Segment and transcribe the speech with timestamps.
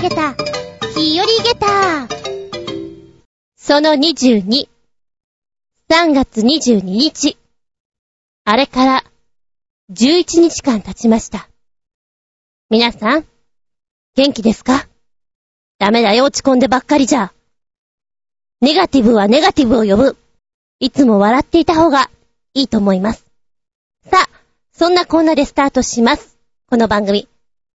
[0.00, 0.34] げた、
[0.94, 2.08] 日和げた。
[3.56, 4.66] その22。
[5.90, 7.36] 3月22日。
[8.44, 9.04] あれから
[9.92, 11.50] 11日間経ちました。
[12.70, 13.26] 皆さん、
[14.16, 14.88] 元気ですか？
[15.78, 17.32] ダメだよ、落ち込んでばっかりじゃ。
[18.62, 20.16] ネガティブはネガティブを呼ぶ。
[20.78, 22.10] いつも笑っていた方が
[22.54, 23.26] いいと思います。
[24.10, 24.28] さあ、
[24.72, 26.38] そんなこんなでスタートします。
[26.70, 27.28] この番組。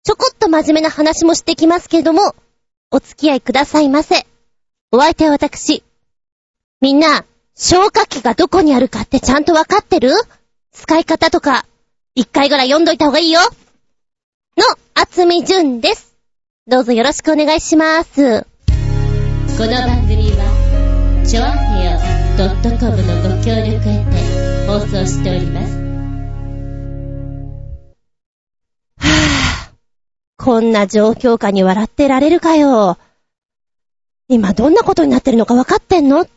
[0.05, 2.35] ちょこっと真面目な話もしてきますけれども、
[2.91, 4.27] お付き合いくださいませ。
[4.91, 5.83] お相手は私。
[6.79, 10.11] みんな、消火器がどこにあるかってちゃんとわかってる？
[10.71, 11.65] 使い方とか、
[12.13, 13.39] 一回ぐらい読んどいた方がいいよ。
[14.57, 14.63] の、
[14.93, 16.15] あつみじゅんです。
[16.67, 18.45] どうぞよろしくお願いします。
[19.57, 21.49] この番組は、ちょあ
[21.79, 21.99] へよ
[22.79, 25.84] .com のご協力へて放送しております。
[30.45, 32.99] こんな状況下に笑ってられるかよ。
[34.27, 36.21] 今どんなことになってるのか分かってんの？
[36.21, 36.27] っ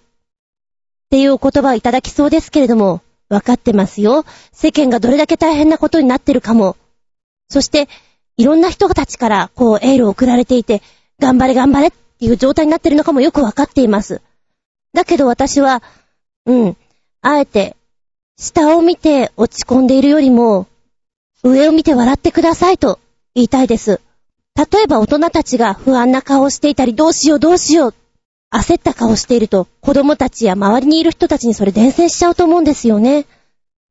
[1.11, 4.25] ていうお言葉をいただきそうですけれども、分かってますよ。
[4.51, 6.79] 世間がどれだけ大変なことになってるかも。
[7.51, 7.87] そして、
[8.39, 10.81] いろんな人たちから、こう、エールを送られていて、
[11.21, 14.23] 頑張れ頑張れっていう状態になってるのかもよく分かっています。
[14.95, 15.83] だけど私は、
[16.47, 16.77] うん、
[17.21, 17.77] あえて、
[18.39, 20.67] 下を見て落ち込んでいるよりも、
[21.43, 22.99] 上を見て笑ってくださいと
[23.35, 24.01] 言いたいです。
[24.57, 27.95] 例えば大人たちが不安な顔をしていたり、どうしようどうしよう、
[28.51, 33.27] 焦った顔をしていると、子供たちや周りにいる人たちにそれ伝染しちゃうと思うんですよね。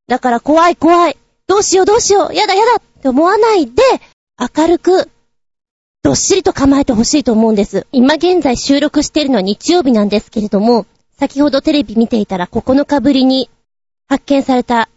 [0.08, 3.82] だから怖い怖い、どうしようどうしよう、やだやだって思わないで、
[4.56, 5.08] 明るく、
[6.02, 7.86] どっしりと構えてほしいと思うんです。
[7.92, 10.86] 今現在収録しているのは日曜日なんですけれども、
[11.18, 13.50] 先ほどテレビ見ていたら9日ぶりに
[14.08, 14.88] 発見された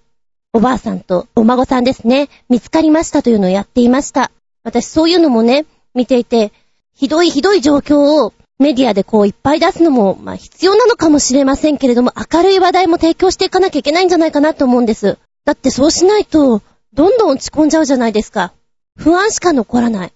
[0.53, 4.31] おばあさんとお孫さんですね、見つかりましたというのをやっていました。
[4.63, 6.51] 私そういうのもね、見ていて、
[6.93, 15.17] ひどいひどい状況をメディアでこういっぱい出すのも、まあ必要なのかもしれませんけれども、明るい話題も提供していかなきゃいけないんじゃないかなと思うんです。
[15.45, 16.61] だってそうしないと、
[16.93, 18.51] どんどん落ち込んじゃうじゃないですか。
[18.97, 20.11] 不安しか残らない。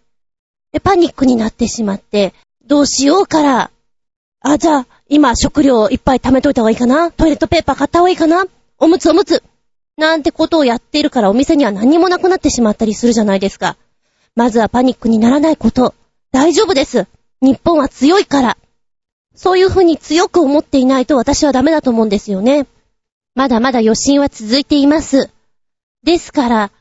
[0.73, 2.33] で、パニックになってしまって、
[2.67, 3.71] どうしようから、
[4.41, 8.43] あ、じゃあ、今食料いっぱい貯めといた方がいいかなトイレットペーパー買った方がいいかな
[8.79, 9.41] おむつおむつ
[9.97, 13.77] なんてことをやっているからお店には何もなくなってしまったりするじゃないですか。
[14.35, 15.95] まずはパニックにならないこと。
[16.31, 17.07] 大丈夫です。
[17.41, 18.57] 日本は強いから。
[19.35, 22.67] そういうふうに強く思っていないと私はダメだと思うんですよね。
[23.35, 25.29] まだまだ余震は続いています。
[26.03, 26.71] ですから、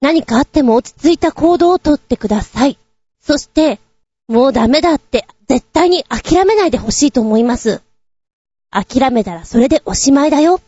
[0.00, 2.78] 何かあっても落ち着いた行動をとってください。
[3.20, 3.80] そして、
[4.28, 7.82] もうダメだって絶対に諦めないでほしいと思います。
[8.70, 10.60] 諦めたらそれでおしまいだよ。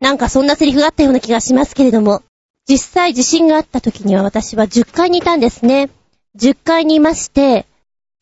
[0.00, 2.22] なんかそんなセリフがあったような気がしますけれども、
[2.68, 5.88] 実際地震があった時には私は10階にいたんですね。
[6.36, 7.66] 10階にいまして、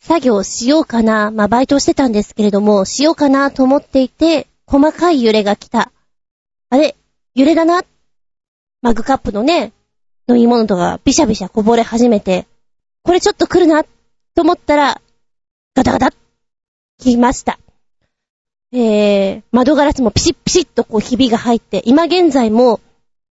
[0.00, 5.90] 作業しようかな、まあバイトをしてたんですけれども、しようかなと思っていて、細かい揺れが来た。
[6.70, 6.94] あれ
[7.34, 7.82] 揺れだな？
[8.82, 9.72] マグカップのね、
[10.28, 12.46] 飲み物とかビシャビシャこぼれ始めて、
[13.02, 15.00] これちょっと来るな、と思ったら、
[15.74, 16.12] ガタガタ、
[16.98, 17.58] 来ました。
[18.76, 22.80] えー、窓ガラスもピシッピシッとこうひびが入って、今現在も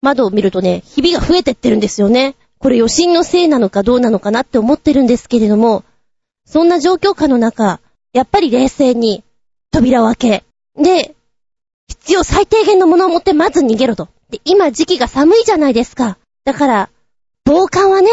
[0.00, 2.36] 窓を見るとね、ひびが増えてってるんですよね。
[2.58, 5.82] これ余震のせいなのかどうなのかなって思ってるんですけれども、
[6.46, 7.80] そんな状況下の中、
[8.12, 9.24] やっぱり冷静に
[9.72, 10.44] 扉を開け、
[10.80, 11.16] で、
[11.88, 14.08] 必要最低限のものを持ってまず逃げろと。
[14.30, 16.16] で、今時期が寒いじゃないですか。
[16.44, 16.90] だから、
[17.44, 18.08] 防寒はね、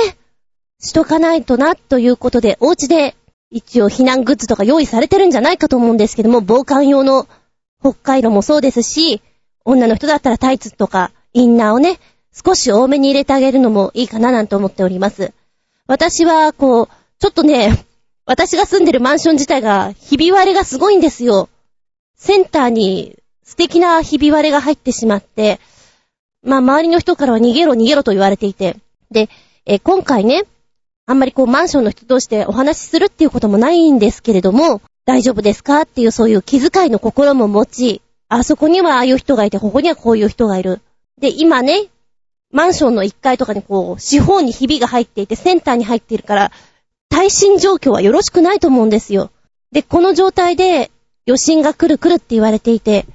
[0.80, 3.16] しとかないとな、ということで、お家で
[3.52, 7.28] 一応避難グッズとか用意されてるんじゃないかと思うんですけども、防寒用の
[7.82, 9.22] 北海道もそうですし、
[9.66, 12.00] 女の人だったらタイツとかインナーをね、
[12.34, 15.34] 少し多めに入れてあげるのもいいかななんて思っております。
[15.86, 16.88] 私は、こう、
[17.20, 17.86] ちょっとね、
[18.26, 21.50] 私が住んでるマンション自体が、ひび割れがすごいんですよ。
[22.16, 25.60] センターに素敵なひび割れが入ってしまって、
[26.42, 28.78] まあ周りの人からは逃げろ逃げろと言われていて、
[29.12, 29.28] で、
[29.84, 30.44] 今回ね、
[31.12, 40.80] あんまりこうマンションの人同士でお話しするっていうこともないんですけれども、大丈夫ですかっていうそういう気遣いの心も持ち、あそこにはああいう人がいて、ここにはこういう人がいる。
[41.20, 41.88] で、今ね、
[42.54, 46.52] マンションの1階とかにこう、四方にひびが入っていて、センターに入っているから、
[47.10, 49.32] 耐震状況はよろしくないと思うんですよ。
[49.74, 50.92] で、この状態で、
[51.28, 53.06] 余震が来る来るって言われていて、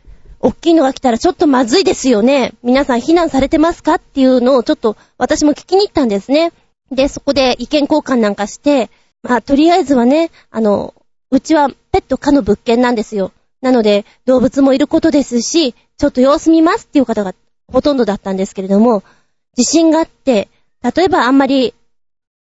[0.41, 2.53] 大きいのが来たらちょっとまずいですよね。
[2.63, 6.53] 皆さん避難されてますかっていうのをちょっと私も聞きに行ったんですね。
[6.91, 8.91] で、そこで意見交換なんかして、
[9.23, 10.95] まあ、とりあえずはね、あの、
[11.31, 13.33] うちはペット可の物件なんですよ。
[13.61, 17.35] なので、動物もいることですし、ちょっと様子見ますっていう方が
[17.73, 19.03] ほとんどだったんですけれども、
[19.55, 20.49] 地震があって、
[20.83, 21.75] 例えばあんまり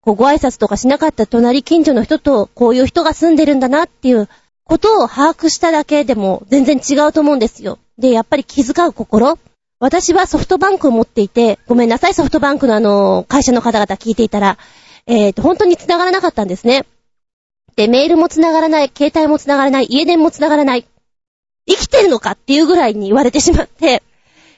[0.04, 4.28] こうご挨拶とかしなかった隣近所の人とこういう人が住んでるんだなっていう
[4.64, 7.78] ことを把握しただけでも全然違うと思うんですよ。
[7.96, 9.38] で、やっぱり気遣う心
[9.84, 14.56] 私はソフトバンクを持っていて、ごめんなさい、ソフトバンクのあの、会社の方々聞いていたら、
[15.04, 16.86] えっ、と、本当に繋がらなかったんですね。
[17.76, 20.86] で、メールも繋がらない、携帯も繋がらない、家電も繋がらない。
[21.68, 24.02] 生きてるのかっていうぐらいに言われてしまって、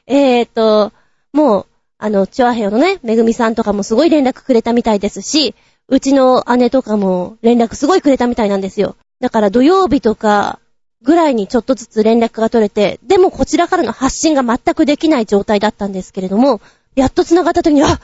[0.07, 0.93] えっ、と、
[1.33, 1.67] もう、
[1.99, 5.57] あの、チョアヘヨのね、めぐみさんとかもすごい連絡くれたみたいですし、
[5.89, 8.95] うちの姉とかも連絡すごいくれたみたいなんですよ。
[9.19, 10.61] だから土曜日とか
[11.03, 16.61] ぐらいにちょっとずつ連絡が取れて、でもこちらからの発信が全くできない状態だったんですけれども、
[16.95, 18.01] やっと繋がった時に、あ、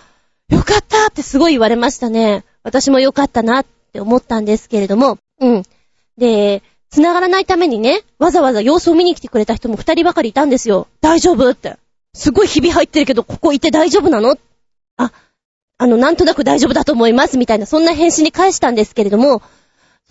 [0.49, 2.45] よかったってすごい言われましたね。
[2.63, 5.63] 私もよかったなって思ったんですけれども、うん。
[6.19, 10.89] で、繋がらないためにね、わざわざ様子を見に来てくれた人も二人ばかりいたんですよ。
[11.01, 11.79] 大丈夫って。
[12.15, 14.37] すごい日々入ってるけど、ここいて大丈夫なの？
[14.99, 15.11] あ、
[15.79, 19.41] あの、なんとなく大丈夫だと思います、みたいな、そんな返信に返したんですけれども、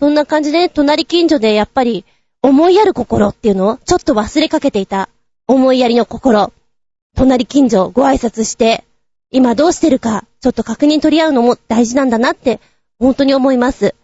[0.00, 2.04] そんな感じで、隣近所でやっぱり、
[2.42, 5.08] 思いやる心っていうのを、ちょっと忘れかけていた、
[5.46, 6.52] 思いやりの心。
[7.14, 8.84] 隣近所、ご挨拶して、
[9.30, 12.60] 今どうしてるか、ちょっと確認取り合うのも大事なんだなって、
[12.98, 13.94] 本当に思います。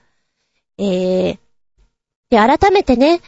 [0.78, 1.38] えー、
[2.30, 3.20] で、改めてね、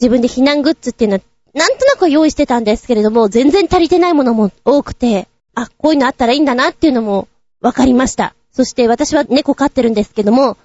[0.00, 1.22] 自分で避難グッズっていうのは
[1.56, 7.28] なんとなく用意してたんですけれども、全然足りてないものも多くて、あ、こういうのあったらいいんだなっていうのも
[7.62, 8.34] 分かりました。
[8.52, 10.58] そして私は猫飼ってるんですけども、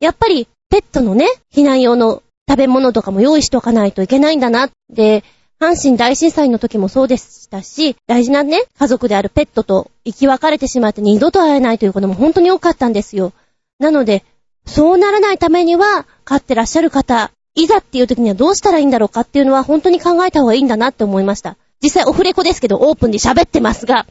[0.00, 4.70] やっぱりペットのね、避難用の食べ物とかも用意しておかないといけないんだな。
[4.90, 5.22] で、
[5.60, 13.32] 阪神大震災の時もそうでしたし、大事なね、家族であるペットと生き別れてしまって二度と会えないということも本当に多かったんですよ。
[13.78, 14.24] なので、
[14.66, 21.56] そうならないためには、飼ってらっしゃる方、いざっていう時にはどうしたらいいんだろうかっていうのは本当に考えた方がいいんだなって思いました。
[21.82, 24.06] 実際オフレコですけどオープンで喋ってますが、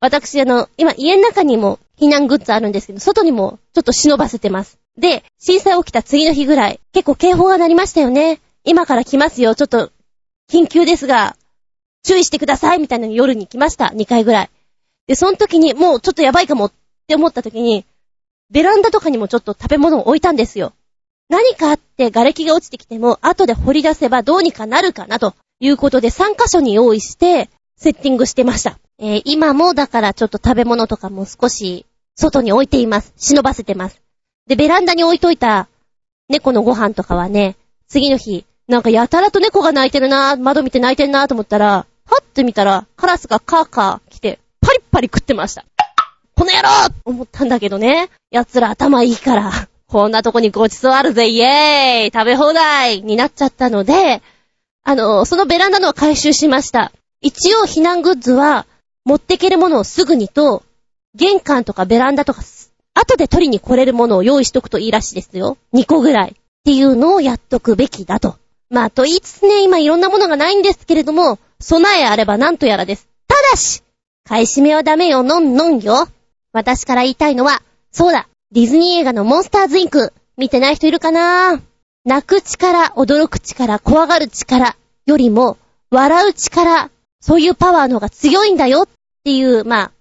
[0.00, 4.79] 私あの、今家の中にも避難グッズあるんですけど、外にもちょっと忍ばせてます。
[4.98, 8.40] で、震災起きた次の日ぐらい、結構警報が鳴りましたよね。
[8.64, 9.90] 今から来ますよ、ちょっと、
[10.50, 11.36] 緊急ですが、
[12.02, 13.86] 注意してください、みたいなのに夜に来ました。
[13.86, 14.50] 2回ぐらい。
[15.06, 16.72] で、その時に、もうちょっとやばいかもっ
[17.06, 17.84] て思った時に、
[18.50, 20.72] ベランダとかにもちょっと食べ物を置いたんですよ。
[21.28, 28.78] 何かあって瓦礫が落ちてきても、後で掘り出せばどうにかなるかなということで3箇所に用意して、セッティングしてました。
[28.98, 33.14] えー、今もだからちょっと食べ物とかも少し外に置いています。
[33.16, 34.02] 忍ばせてます。
[34.46, 35.68] で、ベランダに置いといた
[36.28, 37.56] 猫のご飯とかはね、
[37.88, 45.64] 次の日、なんかやたらと猫が泣いてるな窓見て泣いてるなと思ったら、はって見たら、カラスがカーカー来て、パリッパリ食ってました。
[46.36, 48.08] この野郎と思ったんだけどね。
[48.30, 49.50] 奴ら頭いいから。
[49.86, 54.22] こんなとこにごちそうあるぜ、イエーイ食べ放題になっちゃったので、
[54.84, 56.92] あの、そのベランダのは回収しました。
[57.20, 58.66] 一応避難グッズは、
[59.04, 60.62] 持ってけるものをすぐにと、
[61.14, 62.42] 玄関とかベランダとか、
[63.00, 65.56] 後で取りに来れるものを用意しとくといいらしいですよ。
[65.72, 66.30] 2個ぐらい。
[66.30, 68.36] っていうのをやっとくべきだと。
[68.68, 73.08] まあ、と言いつつね、今いろんなものがないんですけれども、備えあればなんとやらです。
[73.26, 73.82] ただし、
[74.24, 76.06] 買い占めはダメよ、のんのんよ。
[76.52, 81.60] 私から言いたいのは、そうだ、ディズニー映画のモンスターズインク、見てない人いるかな？
[82.04, 84.76] 泣く力、驚く力、怖がる力
[85.06, 85.58] よりも、
[85.90, 88.88] 笑う力、そういうパワーの方が強いんだよっ
[89.24, 89.92] ていう、まあ、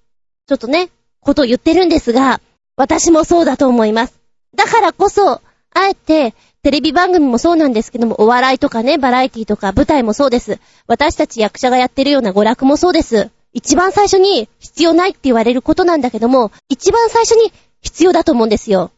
[0.48, 0.90] ちょっとね、
[1.22, 2.41] ことを言ってるんですが、
[2.79, 4.13] 私もそうだと思います。
[4.55, 5.41] だからこそ、あ
[5.89, 6.33] えて、
[6.63, 10.59] テレビ番組もそうなんですけども、お笑いとかね、バラエティとか舞台もそうです。
[10.88, 13.31] 私たち役者がやってるような娯楽もそうです。
[13.51, 18.91] 一番最初に必要ないって言われることなんだけども、一番最初に必要だと思うんですよ。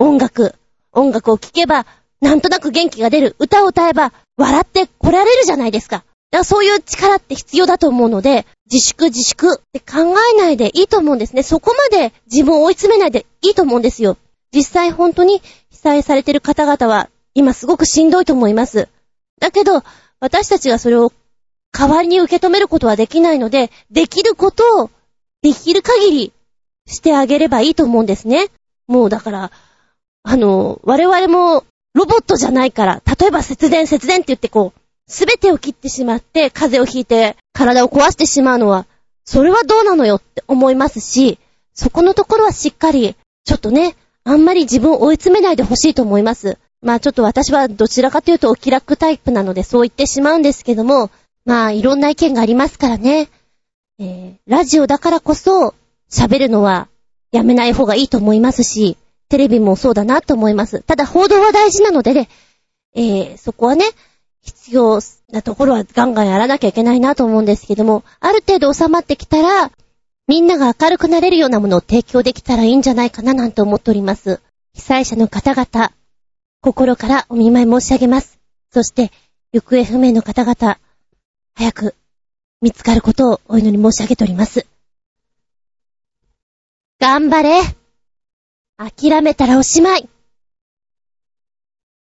[0.00, 0.56] 音楽。
[0.92, 1.86] 音楽を聴けば、
[2.20, 3.36] なんとなく元気が出る。
[3.38, 5.98] 歌を歌えば、笑って来られるじゃないですか。
[5.98, 6.06] だか
[6.38, 11.42] らそういう力って必要だと思うので、自粛自粛って考えないでいいと思うんですね。
[11.42, 14.16] そこまで自分を追い詰めないでいいと思うんですよ。
[14.52, 18.88] 実際本当に被災されてる方々は、今すごくしんどいと思います。
[19.40, 19.82] だけど、
[20.20, 21.12] 私たちがそれを
[21.72, 24.90] 代わりに受け止めることはできないので、できることを、
[25.42, 26.32] できる限り
[26.86, 28.48] してあげればいいと思うんですね。
[28.88, 29.52] もうだから、
[30.24, 38.86] あの、我々もロボットじゃないから、例えば節電節電って言ってこう、すべてを切ってしまって、風邪をひいて体を壊してしまうのは、
[39.24, 41.38] それはどうなのよって思いますし、
[41.74, 46.58] そこのところはしっかり、ちょっとね、あんまり自分を追い詰めないでほしいと思います。
[46.82, 51.10] まあちょっと私はどちらかというとお気楽タイプなのでそう言ってしまうんですけども、
[51.44, 53.28] まあいろんな意見がありますからね。
[53.98, 55.74] えー、ラジオだからこそ、
[56.10, 56.88] 喋るのは
[57.32, 58.96] やめない方がいいと思いますし、
[59.28, 60.82] テレビもそうだなと思います。
[60.82, 62.28] ただ報道は大事なのでね、
[62.94, 63.84] えー、そこはね、
[64.48, 65.00] 必要
[65.30, 69.70] なところはガンガンやらなきゃいけないなと思うんですけども、ある程度収まってきたら、
[70.26, 74.40] みんなが明るくなれるようなものを提供できたらいいんじゃないかななんて思っております。
[74.74, 75.92] 被災者の方々、
[76.60, 78.38] 心からお見舞い申し上げます。
[78.72, 79.10] そして、
[79.52, 80.78] 行方不明の方々、
[81.54, 81.94] 早く
[82.60, 84.66] 見つかることをお祈り申し上げております。
[87.00, 87.60] 頑張れ
[88.76, 90.08] 諦めたらおしまい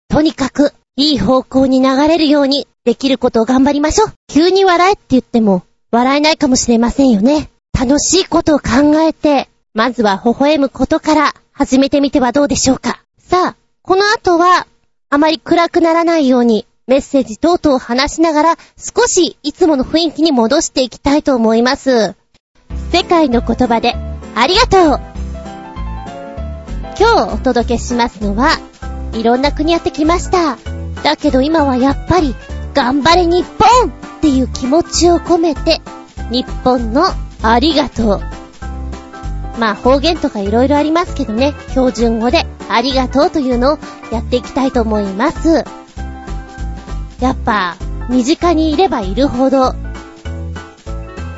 [0.08, 4.14] とにかく、いい方向に流れるように、できることを頑張りましょう。
[4.28, 5.62] 急に笑えって言っても、
[5.92, 7.52] 笑えないかもしれませんよね。
[7.80, 13.04] 楽しいことを考えて、まずは微笑むことから始めてみてはどうでしょうか。
[13.20, 14.66] さあ、この後は、
[15.12, 22.16] あまり暗くならないように、メッセージ等々を話しながら、少しいつもの雰囲気に戻していきたいと思います。
[22.92, 23.94] 世界の言葉で、
[24.34, 25.00] ありがとう
[27.00, 28.58] 今日お届けしますのは、
[29.14, 30.77] いろんな国やってきました。
[31.04, 32.36] だけど今はやっぱり、
[32.74, 33.46] 頑張れ日
[33.82, 35.82] 本っていう気持ちを込めて、
[36.30, 37.06] 日本の
[37.42, 38.22] ありがとう。
[39.58, 43.80] まあ方言とか色々ありますけどね、標準語でありがとうというのを
[44.12, 45.64] やっていきたいと思います。
[47.20, 47.78] やっぱ、
[48.10, 49.74] 身近にいればいるほど、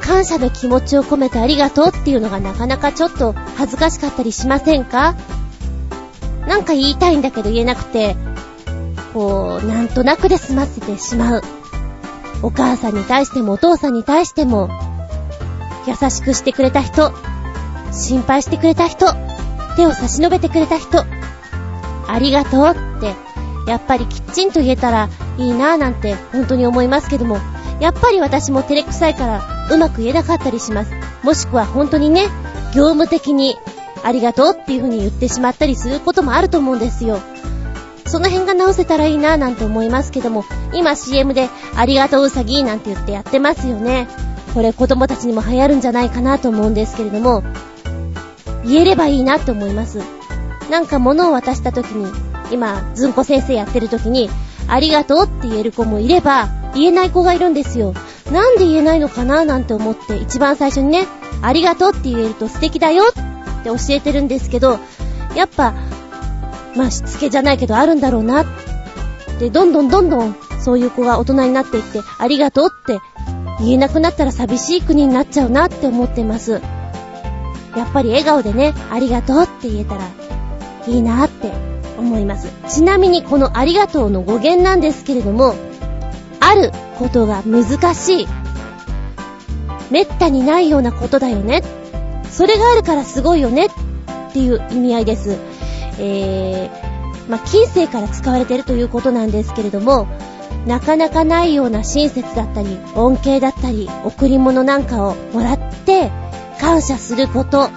[0.01, 5.16] 感謝の気持ちを込めてありがとうっていうのがなかなかちょっと恥ずかしかったりしませんか？
[6.48, 8.16] なんか言いたいんだけど言えなくて、
[9.13, 11.42] こう、なんとなくで済ませてしまう。
[12.42, 14.70] お母さんに対してもお父さんに対しても、
[15.88, 17.12] 優しくしてくれた人、
[17.92, 19.08] 心配してくれた人、
[19.75, 21.06] 手を差し伸べてくれた人、
[22.08, 23.13] ありがとうって、
[23.70, 27.39] やっぱりきっちんと言えたらいいなぁなんて本当に思いますけども、
[27.80, 30.92] やっぱり私も照れくさいからうまく言えなかったりします。
[31.24, 32.28] もしくは本当にね、
[32.74, 33.58] 業務的に
[34.04, 37.20] ありがとうっていう風に言ってしまったりすることもあると思うんですよ。
[38.10, 44.08] その辺が直せたらいいなぁなんて思いますけども、今 CM でありがとううさぎなんて言ってやってますよね。
[44.56, 47.44] これ子供たちにも流行るんじゃないかなと思うんですけれども、
[48.66, 50.00] 言えればいいなって思います。
[50.72, 52.12] なんか物を渡した時に、
[52.51, 54.28] 今、ずんこ先生やってる時に、
[54.68, 57.94] ありがとうって言える子もいれば、言えない子がいるんですよ。
[58.32, 61.06] なんで言えないのかななんて思って、一番最初にね、
[61.44, 64.80] ありがとうって言えると素敵だよって教えてるんですけど、
[65.36, 65.74] やっぱ、
[66.76, 68.46] まあしつけじゃないけどあるんだろうな。
[69.40, 73.00] で、どんどんどんどんそういう子が大人になっていって、ありがとうって
[73.60, 76.62] 言えなくなったら寂しい国になっちゃうなって思ってます。
[77.76, 80.02] やっぱり笑顔でね、ありがとうって言えたら
[80.88, 81.52] いいなって
[81.98, 82.52] 思います。
[82.68, 85.56] ちなみにこのありがとうの語源なんですけれども、
[86.40, 88.28] あることが難しい。
[89.92, 91.64] めったにないようなことだよね。
[92.30, 95.38] それがあるからすごいよねっていう意味合いです。
[96.00, 100.08] えー、まあ、近世から使われているということなんですけれども、
[100.65, 106.12] なかなかないような親切だったり、恩恵だったり、贈り物なんかをもらって、
[106.60, 107.70] 感謝すること、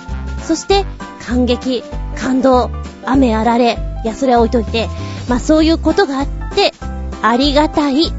[0.43, 0.85] そして
[1.21, 1.85] 感激、
[2.17, 2.71] 感動、
[3.05, 4.89] 雨あられ、いや、それは置いといて、
[5.29, 6.73] まあそういうことがあって、
[7.23, 8.13] ありがたい、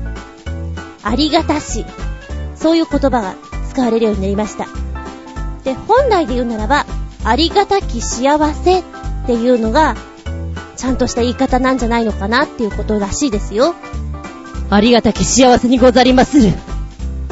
[1.03, 1.85] ありがたし、
[2.55, 3.35] そういう言葉が
[3.69, 4.67] 使われるようになりました。
[5.63, 6.85] で、本来で言うならば、
[7.25, 8.83] ありがたき幸せ
[9.23, 9.95] っていうのが、
[10.75, 13.75] ちゃんとした言い方なんじゃないのかなっていうことらしいですよ。
[14.69, 16.51] ありがたき幸せにござりまする。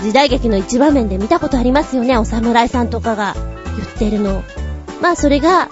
[0.01, 3.35] 時代劇の一場面で見たことありますよね、お侍さんとかが
[3.77, 4.43] 言ってるの。
[5.01, 5.69] まあそれが、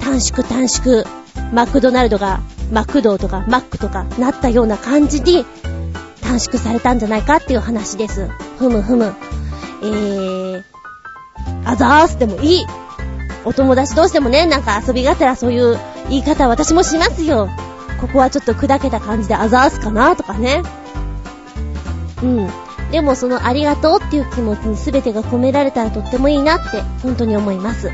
[0.00, 1.04] 短縮短縮、
[1.52, 2.40] マクドナルドが、
[2.70, 5.44] マクドとかマックとかなったような感じに、
[6.20, 8.28] 短縮されたんじゃないかっていう話です。
[8.58, 9.14] ふむふむ。
[9.82, 10.62] えー、
[11.64, 12.66] あざーすでもいい。
[13.44, 17.48] お友達同士でもね、なんか遊びがてらそういう言い方私もしますよ。
[18.00, 20.62] ここはちょっと砕けた感じであざーすかなとかね。
[22.22, 22.50] うん。
[22.90, 27.90] でもそのありがとうっていう気持ちに全てが込められたらとってもいいなって本当に思います。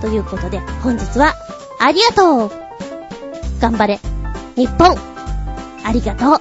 [0.00, 1.34] ということで本日は
[1.80, 2.50] ありがとう
[3.60, 4.00] 頑張れ
[4.54, 4.96] 日本
[5.84, 6.38] ありがとう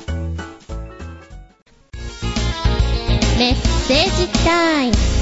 [3.39, 5.16] メッセージタイム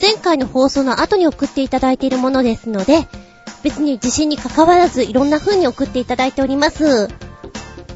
[0.00, 3.06] 前回の放送の後に送っていただいているものですので、
[3.62, 7.08] 別に自信に関わらずいろんな風に送っていただいております。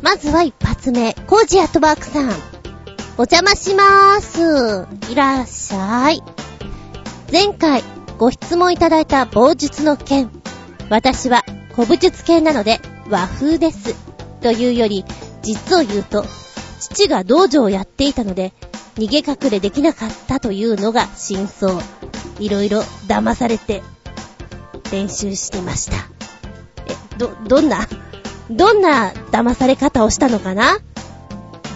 [0.02, 2.28] まずは一発目、コージアットワークさん。
[3.16, 5.12] お邪魔しまーす。
[5.12, 6.22] いらっしゃい。
[7.32, 7.82] 前回
[8.18, 10.30] ご質問いただいた棒術の件。
[10.90, 11.42] 私は
[11.72, 13.94] 古武術系なので和風です。
[14.42, 15.04] というより、
[15.42, 16.26] 実を言うと、
[16.78, 18.52] 父が道場をやっていたので、
[18.96, 21.80] 逃げ隠れできなかったというのが真相。
[22.38, 23.82] いろいろ騙されて、
[24.92, 25.96] 練習してました。
[26.86, 27.88] え、ど、どんな、
[28.50, 30.78] どんな騙され方をしたのかな？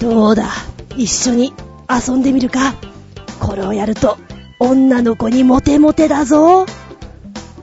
[0.00, 0.48] どうだ？
[0.96, 1.52] 一緒に
[1.88, 2.74] 遊んでみるか？
[3.40, 4.18] これをやると
[4.60, 6.66] 女の子にモテモテだぞ。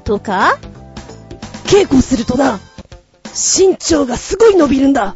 [0.04, 0.58] とか、
[1.66, 2.60] 稽古するとな、
[3.34, 5.16] 身長がすごい伸びるんだ。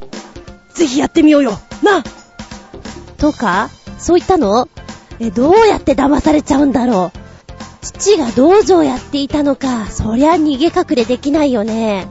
[0.74, 1.60] ぜひやってみようよ。
[1.84, 2.03] な。
[3.17, 3.69] とか、
[4.00, 4.68] そういったの？
[5.20, 7.20] え、どうやって騙されちゃうんだろう？
[7.82, 12.08] 父が道場やっていたのか、そりゃ逃げ隠れできないよね。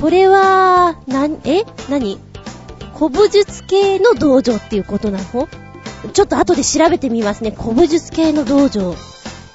[0.00, 1.64] これは、な、え？
[1.88, 2.18] 何？
[2.94, 5.48] 古武術系の道場っていうことなの？
[6.12, 7.50] ちょっと後で調べてみますね。
[7.50, 8.94] 古武術系の道場。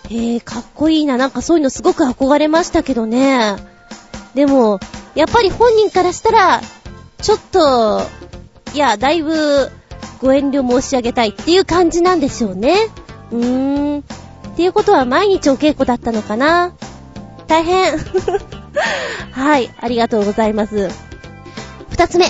[0.09, 1.17] へえ、かっこいいな。
[1.17, 3.55] なんかそういうのすごく憧れましたけどね。
[4.35, 4.79] でも、
[5.15, 6.61] やっぱり本人からしたら、
[7.21, 8.01] ちょっと、
[8.73, 9.71] いや、だいぶ、
[10.21, 12.75] ご遠慮申し上げたいっていう感じなんでしょうね。
[13.31, 13.99] うーん。
[13.99, 14.03] っ
[14.55, 16.73] ていうことは毎日お稽古だったのかな
[17.47, 17.97] 大変。
[19.31, 20.89] はい、ありがとうございます。
[21.89, 22.25] 二つ目。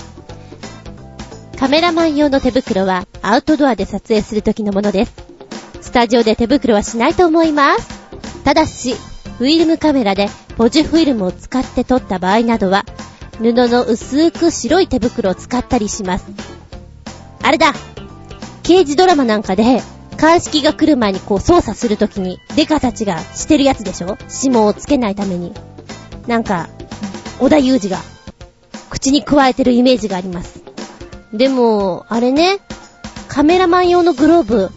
[1.57, 5.13] カメラマン用の手袋はアウトドアで撮影するときのものです。
[5.81, 7.87] スタジオで手袋はしないと思います。
[8.43, 8.95] ただし、
[9.37, 12.85] フィルムカメラでポジフィルムを使って撮った場合などは、
[13.37, 16.54] 布の薄く白い手袋を使ったりします。
[17.45, 17.73] あれだ
[18.63, 19.83] 刑事ドラマなんかで、
[20.17, 24.17] 鑑識が来る前にこう操作するときに、デカたちがしてるやつでしょ？
[24.43, 25.53] 指紋をつけないために。
[26.25, 26.69] なんか、
[27.37, 27.99] 小田裕二が、
[28.89, 30.63] 口に加えてるイメージがあります。
[31.33, 32.57] でも、あれね、
[33.27, 34.71] カメラマン用のグローブ、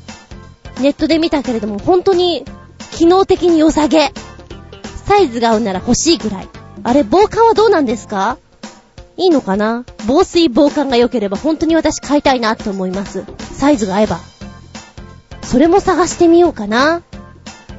[0.81, 2.45] ネットで見たけれども、本当に、
[2.91, 4.13] 機能的に良さげ。
[5.07, 6.49] サイズが合うなら欲しいぐらい。
[6.83, 8.37] あれ、防寒はどうなんですか？
[9.19, 9.85] いいのかな？
[10.07, 13.25] 防水防寒が良ければ本当に私買いたいなって思います。
[13.53, 14.21] サイズが合えば。
[15.43, 17.03] それも探してみようかな。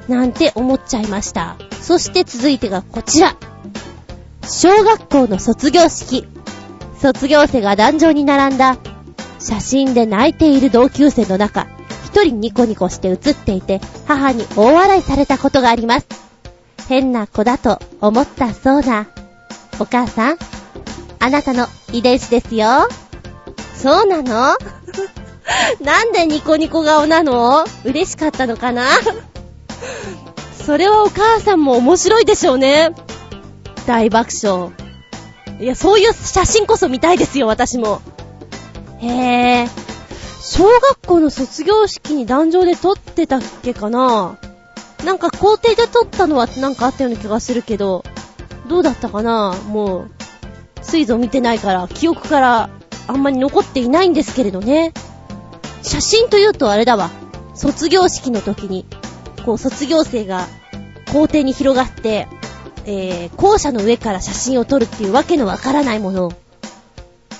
[0.10, 1.55] なんて思っちゃいました。
[1.81, 3.38] そして続いてがこちら。
[4.43, 6.27] 小学校の卒業式。
[7.00, 8.77] 卒業生が壇上に並んだ
[9.39, 11.67] 写真で泣いている同級生の中、
[12.08, 16.08] 一人ニコニコして写っていて、母に大笑いされたことがあります。
[16.89, 19.08] 変な子だと思ったそうな。
[19.80, 20.38] お母さん、
[21.19, 22.88] あなたの遺伝子ですよ。
[23.75, 24.55] そうなの？
[25.82, 27.65] なんでニコニコ顔なの？
[27.84, 28.86] 嬉しかったのかな？
[30.65, 32.91] それはお母さんも面白いでしょうね。
[33.88, 34.69] 大爆笑。
[35.60, 38.01] いや、そういう写真こそ見たいですよ、私も。
[38.99, 39.69] へぇ
[40.41, 44.38] 小学校の卒業式に壇上で撮ってたっけかな？
[45.03, 48.03] なんか校庭で撮ったのはなんかあったような気がするけど、
[48.67, 49.55] どうだったかな？
[49.67, 50.12] もう、
[50.82, 52.70] 水族見てないから、記憶から
[53.08, 54.94] あんまり残っていないんですけれどね。
[55.82, 57.10] 写真というとあれだわ。
[57.56, 58.86] 卒業式の時に、
[59.46, 60.48] こう卒業生が
[61.12, 62.28] 校庭に広がって、
[62.86, 66.32] えー、校舎の上から写真を撮るっていうわけのわからないものを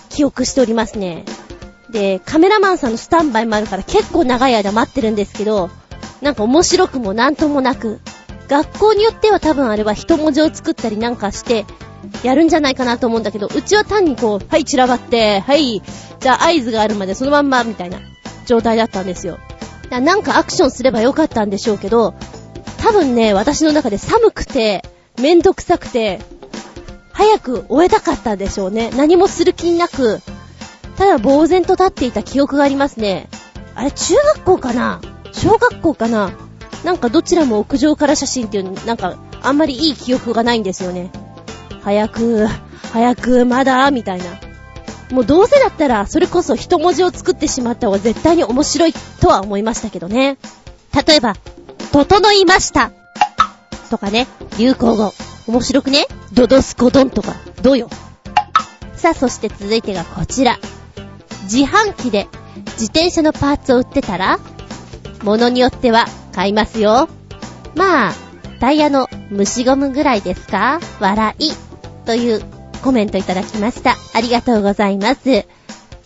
[0.10, 1.26] 記憶しておりますね。
[1.92, 5.70] で、カメラマンさんのスタンバイもあるから結構長い間待ってるんですけど、
[6.22, 8.00] なんか面白くもなんともなく、
[8.48, 11.66] 学校によっては多分あれは一文字を作ったりなんかして、
[12.24, 15.82] やるんじゃないかなと思うんだけど、うちは単にこう、はい、散らばって、はい、
[16.20, 18.00] じゃあ合図があるまでそのまんま、みたいな
[18.46, 19.40] 状態だったんですよ。
[19.90, 22.14] なんかアクションすればよかったんでしょうけど、
[22.78, 24.84] 多分ね、私の中で寒くて、
[25.20, 26.20] めんどくさくて、
[27.12, 28.92] 早く終えたかったんでしょうね。
[28.96, 30.22] 何もする気なく、
[30.96, 33.28] ただ呆然と立っていた記憶がありますね。
[33.76, 35.02] あれ、中学校かな？
[35.32, 36.32] 小学校かな？
[36.84, 41.12] なんかどちらも屋上から写真っていう、なんか、あんまりいい記憶がないんですよね。
[41.84, 42.48] 早く、
[42.92, 44.26] 早く、まだ、みたいな。
[45.12, 50.38] もうどうせだったら、それこそ一文字を作ってしまった方が絶対に面白いとは思いましたけどね。
[51.08, 51.36] 例えば、
[51.92, 52.92] 整いました。
[53.90, 55.14] とかね、流行語。
[55.48, 57.90] 面白くねドドスコドンとか、どうよ。
[58.96, 60.60] さあ、そして続いてがこちら。
[61.44, 62.28] 自販機で
[62.74, 64.38] 自転車のパーツを売ってたら、
[65.24, 67.10] 物によっては買いますよ。
[67.74, 68.14] まあ、
[68.60, 70.80] タイヤの虫ゴムぐらいですか？
[71.00, 71.52] 笑い。
[72.06, 72.42] という
[72.84, 73.96] コメントいただきました。
[74.14, 75.46] ありがとうございます。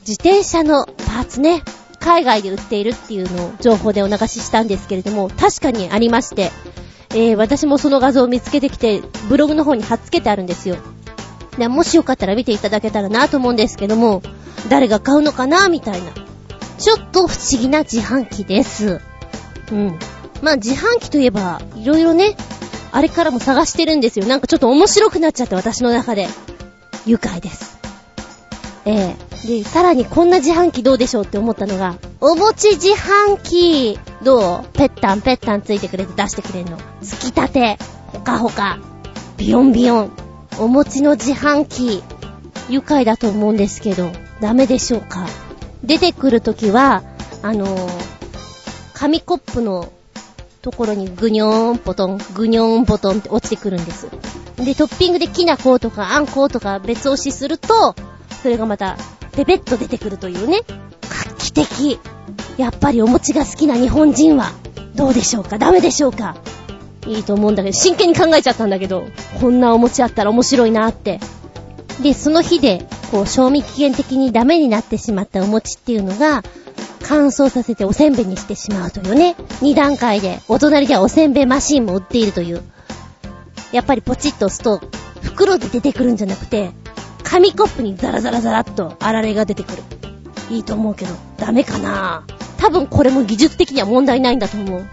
[0.01, 1.63] 自転車のパーツね、
[1.99, 6.51] 海外で売っているっていうのを情報でお流ししたんですけれども、確かにありまして、
[7.11, 10.77] えー、私もその画像を見つけてきて、ブログの方に貼っつけてあるんですよ。
[11.57, 14.21] でもしよかったら見ていただけたらなと思うんですけども、
[14.69, 16.11] 誰が買うのかなみたいな。
[16.77, 18.99] ちょっと不思議な自販機です。
[19.71, 19.97] うん。
[20.41, 22.35] まあ自販機といえば、いろいろね、
[22.95, 24.25] あれからも探してるんですよ。
[24.27, 26.27] なんかちょっと面白くなっちゃって私の中で。
[27.05, 27.77] 愉快です。
[28.85, 34.63] ええで、さらにこんな自販機どうでしょうって思ったのが、お餅自販機どう？
[34.73, 36.77] ペッタンペッタンついてくれて出してくれんの。
[37.01, 37.77] つきたて、
[38.07, 38.79] ほかほか、
[39.37, 40.11] ビヨンビヨン。
[40.59, 42.03] お餅の自販機、
[42.69, 45.25] 愉快だと思うんですけど、ダメでしょうか？
[45.83, 47.03] 出てくるときは、
[47.41, 47.89] あのー、
[48.93, 49.91] 紙コップの
[50.63, 54.07] ところにぐにょーんポトン、ぐにょーんポトンって落ちてくるんです。
[54.55, 57.95] で、トッピングできな粉とかあんことか別押しすると、
[58.41, 58.95] それがまた、
[59.33, 60.61] ペペッと出てくるというね。
[61.01, 61.99] 画期的。
[62.55, 64.53] やっぱりお餅が好きな日本人は、
[64.95, 65.57] どうでしょうか？
[65.57, 66.37] ダメでしょうか？
[67.07, 69.03] いいと思うんだけど、真剣に考えちゃったんだけど、
[69.41, 71.19] こんなお餅あったら面白いなって。
[72.01, 76.41] で、その日で、こう、賞味期限的にダメになってしまったお餅っていうのが、
[77.01, 79.35] 乾燥させておせんべいにしてしまうというね。
[79.61, 82.63] 2段階で、お隣ではおせんべいマシンも売っているという。
[83.71, 84.81] やっぱりポチッと押すと、
[85.21, 86.71] 袋で出てくるんじゃなくて、
[87.23, 89.83] 紙コップにザラザラザラっとあられが出てくる。
[90.49, 92.25] いいと思うけど、ダメかな
[92.57, 94.85] 多分これも技術的には問題ないんだと思う。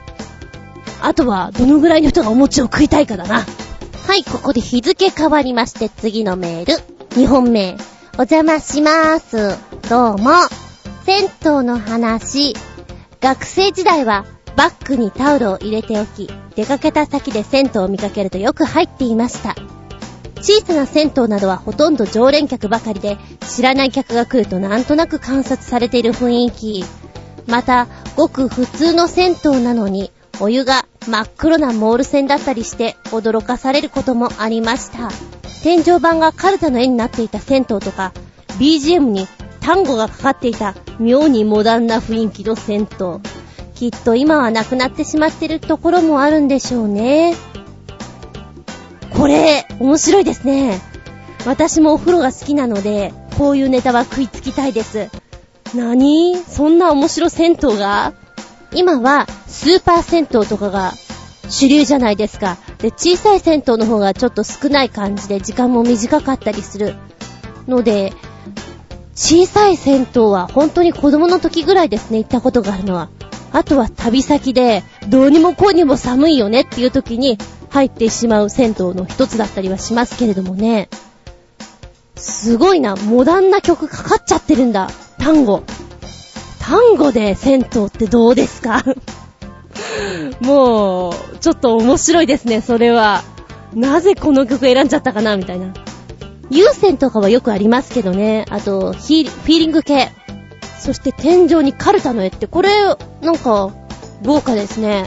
[1.02, 3.44] あとは、どのぐらいの人がお餅を食いたいかだな。
[4.06, 6.74] はい、ここで日付変わりまして、次のメール。
[7.10, 7.76] 2本目。
[8.14, 9.88] お邪魔しまーす。
[9.88, 10.69] どうも。
[11.10, 12.54] 銭湯の話。
[13.20, 19.56] 学生時代はバッグにタオルを入れておき、出かけた先で銭湯を見かけるとよく入っていました。
[20.36, 26.84] 小さな銭湯などはほとんど常連客ばかりで、知らない客が来るとなんとなく観察されている雰囲気。
[27.48, 35.10] また、ごく普通の銭湯なのに、お湯が真っ黒なモール線だったりして驚かされることもありました。
[35.64, 38.12] 天井板がカルタの絵になっていた銭湯とか、
[38.60, 39.26] BGM に
[39.60, 43.20] 単語がかかっていた妙にモダンな雰囲気の銭湯。
[43.74, 47.34] きっと今はなくなってしまってるところもあるんでしょうね。
[49.16, 50.80] これ、面白いですね。
[51.46, 55.08] 私もお風呂が好きなので、こういうネタは食いつきたいです。
[55.74, 58.12] なにそんな面白銭湯が？
[58.72, 60.92] 今はスーパー銭湯とかが
[61.48, 62.58] 主流じゃないですか。
[62.78, 66.94] で、小さい銭湯の方がちょっと少ない感じで時間も短かったりする。
[67.66, 68.12] ので、
[69.22, 73.10] 小さい銭湯は本当に子供の時ぐらいですね、行ったことがあるのは。
[73.52, 77.36] あとは旅先で、どうにもこうにも寒いよねっていう時に
[77.68, 80.88] 入ってしまう銭湯の一つだったりはしますけれどもね。
[82.16, 84.88] すごいな、モダンな曲かかっちゃってるんだ。
[85.18, 85.64] 単語。
[86.58, 88.82] 単語で銭湯ってどうですか？
[90.40, 93.22] もう、ちょっと面白いですね、それは。
[93.74, 95.66] なぜこの曲選んじゃったかな、みたいな。
[96.50, 98.44] 優先とかはよくありますけどね。
[98.50, 100.10] あと、ヒーフィーリング系。
[100.78, 102.70] そして天井にカルタの絵って、これ、
[103.22, 103.70] なんか、
[104.24, 105.06] 豪華ですね。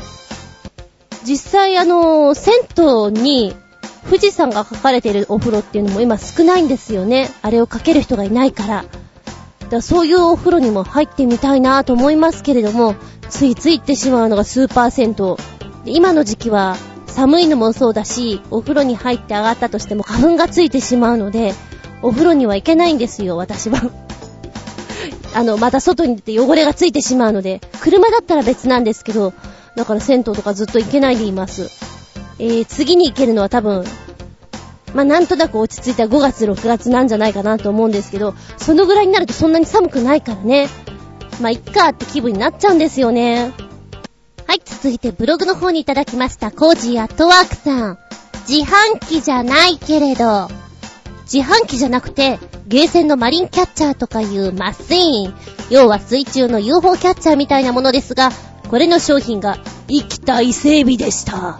[1.25, 3.55] 実際あの、銭湯に
[4.05, 7.29] 富士山が描かれているお風呂っていうのも今少ないんですよね。
[7.41, 8.85] あれを描ける人がいないから。
[9.69, 12.95] だそういうお風呂にも入ってみたいなと思いますけれども、
[13.29, 15.35] ついつい行ってしまうのがスーパー銭湯。
[15.85, 16.77] 今の時期は
[17.13, 21.53] 寒いのもそうだし、お風呂に入って上がったとしても花粉がついてしまうので、
[22.01, 23.79] お風呂には行けないんですよ、私は。
[25.35, 29.33] あの、また外に出て汚れがついてしまうので、車だったら別なんですけど、
[29.75, 31.69] だから銭湯とかずっと行けないでいます。
[32.39, 33.85] えー、次に行けるのは多分、
[34.95, 40.67] まあ、なんとなく落ち着いた5月、6月なんじゃないかなと思うんですけど、そのぐらいになるとそんなに寒くないからね。
[41.41, 43.51] まあ、いっかって気分になっちゃうんですよね。
[44.53, 46.51] はい、続いてブログの方にいただきました。
[46.51, 47.97] コージーアットワークさん。
[48.47, 50.47] 自販機じゃないけれど、
[51.23, 52.37] 自販機じゃなくて、
[52.67, 55.33] ゲーセンのマリンキャッチャーとかいうマスイン。
[55.71, 58.29] 要は水中の UFO キャッチャーみたいなものですが、
[58.69, 61.59] これの商品が生きた伊勢海老でした。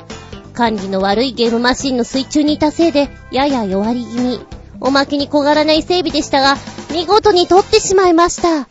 [0.54, 4.40] 管理の悪いゲームマシンの水中にいたせいで、やや弱り気味。
[4.80, 6.58] おまけに小柄な伊勢海老でしたが、
[6.94, 8.68] 見事に取ってしまいました。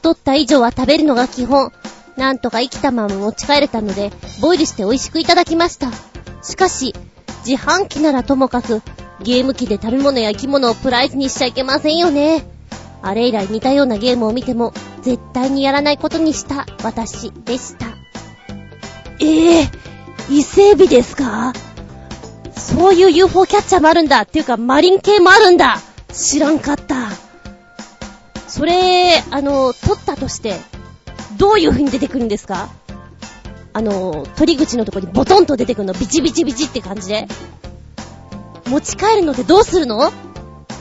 [0.00, 1.70] 取った以上は食べるのが基本。
[2.18, 5.90] なんとか生きたまま持ち帰れたので、ボイルして美味しくいただきました。
[6.42, 6.94] しかし、
[7.46, 8.82] 自販機ならともかく、
[9.22, 12.44] ゲーム機で食べ物や生き物をプライズにしちゃいけませんよね。
[13.02, 17.86] あれ以来似たようなゲームを見ても、絶対にやらないことにした私でした。
[19.20, 19.68] ええー、
[20.34, 21.52] 伊勢海老ですか？
[22.56, 25.80] そういう UFO キャッチャーもあるんだっていうか、マリン系もあるんだ
[26.12, 27.08] 知らんかった。
[28.48, 30.56] それ、あの、取ったとして、
[31.38, 32.68] どういう風に出てくるんですか？
[33.72, 37.28] あの、取り口のとこにボトンと出てくるの、ビチビチビチって感じで。
[38.66, 40.12] 持ち帰るのってどうするの？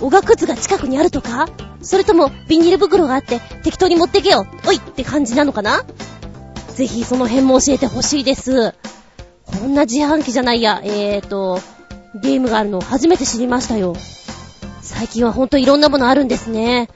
[0.01, 1.47] おがくずが近くにあるとか？
[1.81, 5.85] それとも、ビニール袋があって、適当に持ってけよおいって感じなのかな？
[6.75, 8.73] ぜひその辺も教えてほしいです。
[9.45, 11.59] こんな自販機じゃないや、えーと、
[12.21, 13.95] ゲームがあるの初めて知りましたよ。
[14.81, 16.89] 最近はほんといろんなものあるんですね。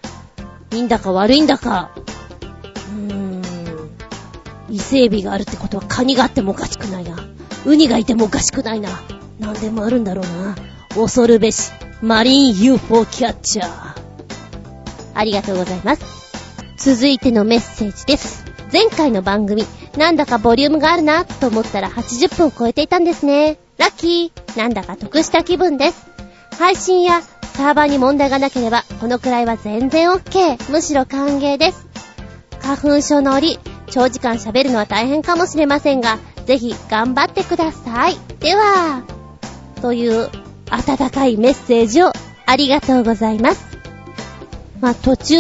[0.72, 1.92] いいんだか悪いんだか。
[4.72, 7.18] 伊勢海老があるってことはカニがあってもおかしくないな。
[7.66, 8.90] ウニがいてもおかしくないな。
[9.38, 10.56] なんでもあるんだろうな。
[10.96, 14.02] 恐るべし、マリン UFO キャッチャー。
[15.14, 16.02] ありがとうございます。
[16.78, 18.46] 続いてのメッセージです。
[18.72, 19.66] 前回の番組、
[19.98, 23.58] なんだかボリュームがあるなと思ったら80分を超えていたんですね。
[23.78, 26.08] ラッキーなんだか得した気分です。
[26.58, 30.72] 配信やサーバーに問題がなければ、このくらいは全然 OK。
[30.72, 31.88] むしろ歓迎です。
[32.62, 33.60] 花粉症の折、
[33.92, 38.18] 長時間喋るのは大変かもしれませんが、ぜひ頑張ってください。
[38.40, 39.04] では、
[39.82, 40.30] という
[40.70, 42.12] 温かいメッセージを
[42.46, 43.64] ありがとうございます。
[44.80, 45.36] まあ、途中、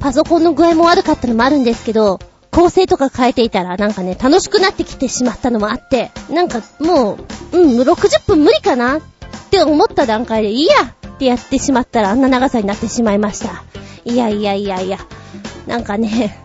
[0.00, 7.18] パソコンの具合も悪かったのもあるんですけど、構成とか変えていたらなんかね、楽しくなってきてしまったのもあって、なんかも
[7.52, 8.98] う、うん、60分無理かな？
[8.98, 9.00] っ
[9.50, 10.74] て思った段階で、いいや
[11.08, 13.64] ってやってしまったらあんな長さになってしまいました。
[14.04, 14.98] いやいやいやいや、
[15.66, 16.42] なんかね、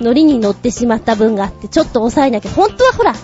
[0.00, 2.50] ノリに乗ってしまった分があって、ちょっと抑えなきゃ。
[2.50, 3.14] 本当はほら、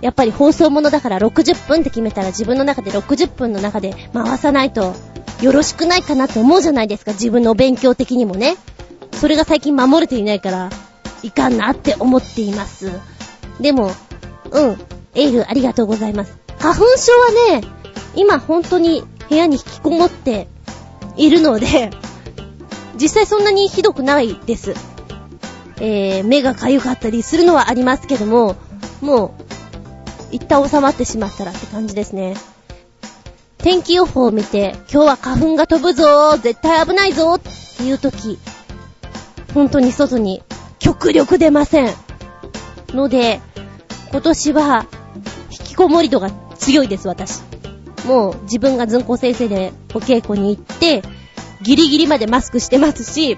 [0.00, 4.94] やっぱり放送ものだから60分って決めたら自分の中で60分の中で回さないと
[5.40, 7.12] よろしくないかなって思うじゃないですか。
[7.12, 8.56] 自分の勉強的にもね。
[9.12, 10.70] それが最近守れていないから、
[11.22, 12.90] いかんなって思っています。
[13.60, 13.90] でも、
[14.50, 14.78] うん、
[15.14, 16.36] エールありがとうございます。
[16.58, 17.66] 花粉症はね、
[18.14, 20.48] 今本当に部屋に引きこもって
[21.16, 21.90] いるので、
[23.00, 24.74] 実際そんなにひどくないです。
[25.78, 28.56] えー、目が痒かったりするのはありますけども、
[29.00, 29.44] もう、
[30.32, 32.34] 一旦収まってしまったらって感じですね。
[33.58, 38.38] 天気予報を見て、今日は花粉が飛ぶぞー絶対危ないぞーっていう時、
[39.54, 40.42] 本当に外に
[40.78, 41.92] 極力出ません。
[42.90, 43.40] ので、
[44.10, 44.86] 今年は、
[45.50, 47.42] 引きこもり度が強いです、私。
[48.06, 51.02] もう自分がずんこ先生でお稽古に行って、
[51.62, 53.36] ギリギリまでマスクしてますし、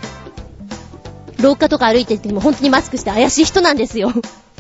[1.40, 4.12] 廊下とか歩いてる時も本当にマスクして怪しい人なんですよ。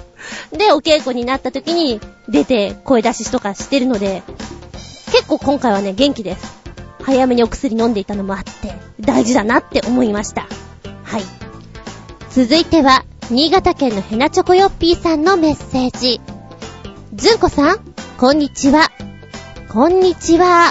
[0.52, 4.22] で、お稽古になった時に出て声出しとかしてるので、
[5.12, 6.58] 結構今回はね、元気です。
[7.02, 10.46] 早めにお薬飲んでいたのもあって、大事だなって思いました。
[11.04, 11.22] はい。
[12.30, 16.20] 続いては、新潟県のヘナチョコヨッピーさんのメッセージ。
[17.14, 17.80] ずんこさん、
[18.18, 18.90] こんにちは。
[19.68, 20.70] こんにちは。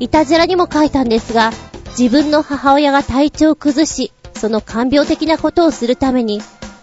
[0.00, 1.52] いたずらにも書いたんですが、
[1.98, 6.40] 自分の母親が体調を崩し、その看病的なことをするために、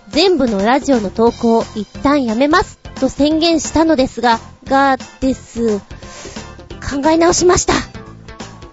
[0.10, 5.80] 全部のラジオの投稿を一旦やめますと宣言したのですが、がです。
[5.80, 7.74] 考え直しました。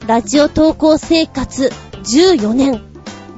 [0.06, 1.70] ラジオ投稿生活
[2.02, 2.82] 14年。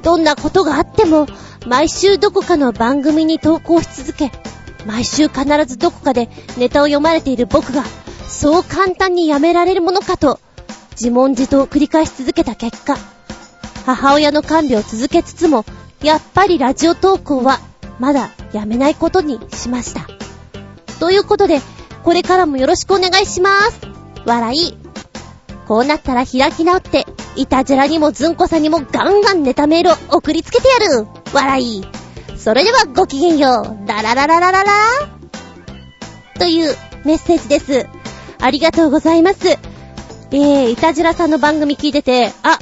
[0.01, 1.27] どんなことがあっても、
[1.67, 4.31] 毎週どこかの番組に投稿し続け、
[4.85, 7.83] 毎週必ずどこかでネタを読まれている僕が、
[8.27, 10.39] そう簡単にやめられるものかと、
[10.91, 12.97] 自問自答を繰り返し続けた結果、
[13.85, 15.63] 母親の看病を続けつつも、
[16.01, 17.59] やっぱりラジオ投稿は
[17.99, 20.07] まだやめないことにしました。
[20.99, 21.61] ということで、
[22.03, 23.79] これからもよろしくお願いします。
[24.25, 24.77] 笑い。
[25.67, 31.07] こうなったら開き直って、いたじらにもずんこさんにもガンガンネタメールを送りつけてやる。
[31.33, 31.85] 笑い。
[32.37, 33.87] それではごきげんよう。
[33.87, 34.71] ラララララララ
[36.39, 37.87] というメッセージです。
[38.39, 39.47] ありがとうございます。
[39.47, 42.59] えー、いたじらさんの番組聞いてて、あ、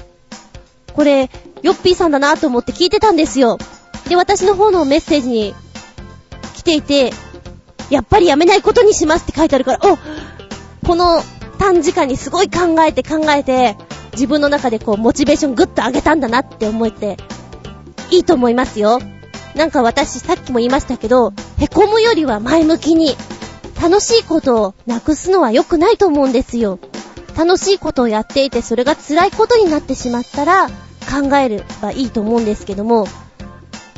[0.94, 1.30] これ、
[1.62, 3.58] ヨッピーさんだなと思って聞いてたんですよ。
[4.08, 5.56] で、私の方のメッセージに
[6.56, 7.12] 来ていて、
[7.90, 9.98] やっぱりやめないことにしますって書いてあるから、お
[10.86, 11.22] この
[11.58, 13.78] 短時間にすごい考えて考えて、
[14.14, 17.18] 自分の中でこう、モチベーショングッと上げたんだなって思えて、
[18.12, 19.00] いいと思いますよ。
[19.56, 23.16] なんか私さっきも言いましたけど、へこむよりは前向きに、
[23.82, 26.80] 楽しいことをなくすのは良くないと思うんですよ。
[27.36, 30.70] 楽しいことをやっていてそれが辛いことになってしまったら
[31.04, 33.08] 考えればいいと思うんですけども、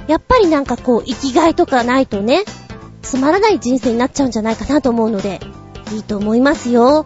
[0.08, 2.44] やっぱりなんかこう、生きがいとかないとね、
[3.02, 5.40] つまらない人生になっちゃうんじゃないかなと思うので、
[5.94, 7.06] いいと思いますよ。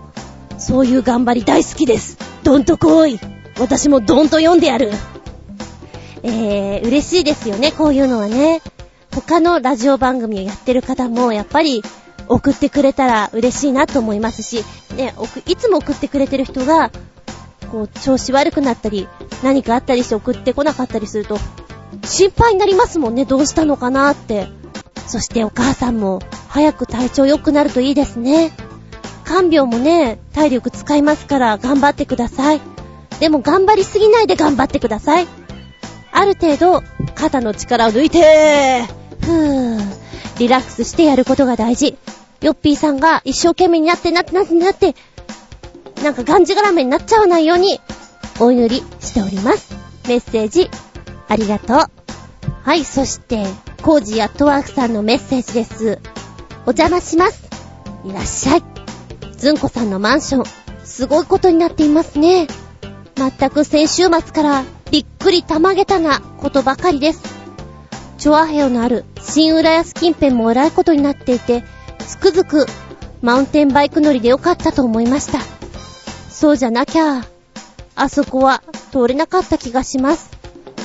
[0.58, 2.18] そういう頑張り大好きです。
[2.44, 3.20] どんと来い。
[3.60, 4.92] 私もどんと読んでやる。
[6.24, 8.62] えー、嬉しいですよね、こういうのはね。
[9.12, 11.84] 他のラジオ番組をやってる方も、やっぱり、
[12.28, 14.64] 送ってくれたら嬉しいなと思いますし、
[14.96, 15.16] ね、
[15.48, 16.92] いつも送ってくれてる人が、
[17.70, 19.08] こう、調子悪くなったり、
[19.44, 21.38] 何かあったりして送ってこなかったりすると、
[22.06, 24.48] 心配になりますもんね、どうしたのかなって。
[25.08, 28.52] そしてお母さんも、早く体調良くなるといいですね。
[29.24, 32.62] 看病もね、体力使いますから頑張ってください。
[33.20, 35.28] でも頑張りすぎないで頑張ってください。
[36.12, 36.84] ある程度、
[37.16, 38.86] 肩の力を抜いて、
[39.22, 39.80] ふー、
[40.40, 41.98] リラックスしてやることが大事。
[42.42, 44.96] ヨッピーさんが一生懸命になってなってなってなって、
[46.04, 47.82] なんかがんじがらめになっちゃわないように、
[48.40, 49.76] お祈りしております。
[50.08, 50.70] メッセージ
[51.28, 51.78] ありがとう。
[52.64, 53.46] はい、そして、
[53.82, 56.00] コージやトワークさんのメッセージです。
[56.66, 57.50] お邪魔します。
[58.06, 58.64] いらっしゃい。
[59.38, 60.46] ずんこさんのマンション、
[60.84, 62.48] すごいことになっていますね。
[63.18, 67.22] まったく先週末からびっくりたまげたなことばかりです。
[68.18, 71.64] チョアヘヨのある新浦安近辺も偉いことになっていて、
[72.00, 72.66] つくづく
[73.22, 75.59] マウンテンバイク乗りでよかったと思いました。
[76.40, 77.26] そうじゃなきゃ、
[77.98, 80.32] あそこは通れなかった気がします。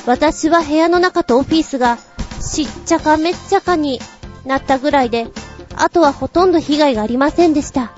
[0.04, 1.96] 私は部屋の中とオフィスが
[2.40, 4.00] しっちゃかめっちゃかに
[4.44, 5.28] なったぐらいで、
[5.76, 7.92] あとはほとんど被害がありませんでした。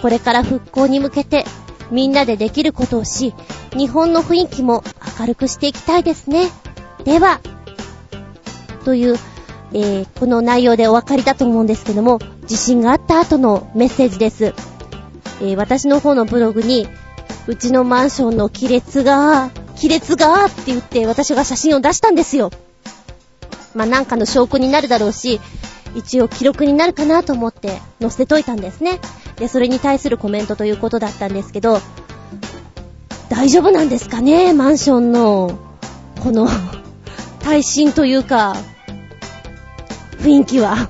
[0.00, 1.44] これから復興に向けて
[1.90, 3.34] みんなでできることをし、
[3.76, 4.82] 日本の雰囲気も
[5.20, 6.48] 明るくしていきたいですね。
[7.04, 7.40] では、
[8.86, 9.18] という、
[9.74, 14.54] えー、この内容でお分かりだと思うんですけども、地震があった後のメッセージです。
[15.40, 16.88] えー、私の方のブログに、
[17.46, 22.50] うちのマンションの亀裂が、亀裂がって言って私が写真を出したんですよ。
[23.74, 25.40] まあ、なんかの証拠になるだろうし、
[25.94, 29.00] 一応記録になるかなと思って載せといたんですね。
[29.36, 31.80] で、それに対するコメントということだったんですけど、
[33.28, 35.58] 大丈夫なんですかねマンションの、
[36.22, 36.48] この
[37.40, 38.56] 耐震というか、
[40.18, 40.88] 雰囲気は。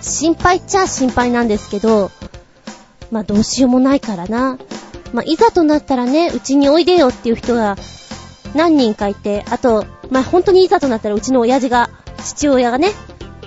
[0.00, 2.10] 心配っちゃ心配なんですけど、
[3.10, 4.58] まあどうしようもないからな。
[5.12, 7.76] まあいざとなったらね、うちにおいでよっていう人が
[8.54, 11.90] 何人かいて、あと、まあ本当にいざとなったらうちの親父が、
[12.24, 12.92] 父親がね、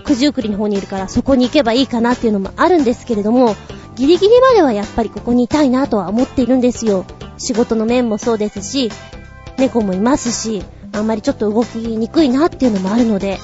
[0.06, 3.56] 九十九里の方にいるからそこに行けばいいかなっていうのもあるんですけれども、
[3.96, 7.06] ギリギリまではやっぱりここにいたいなとは思っているんですよ。
[7.38, 8.92] 仕事の面もそうですし、
[9.58, 13.40] 猫もいますし、あんまりちょっと動きにくいなっていうのもあるので、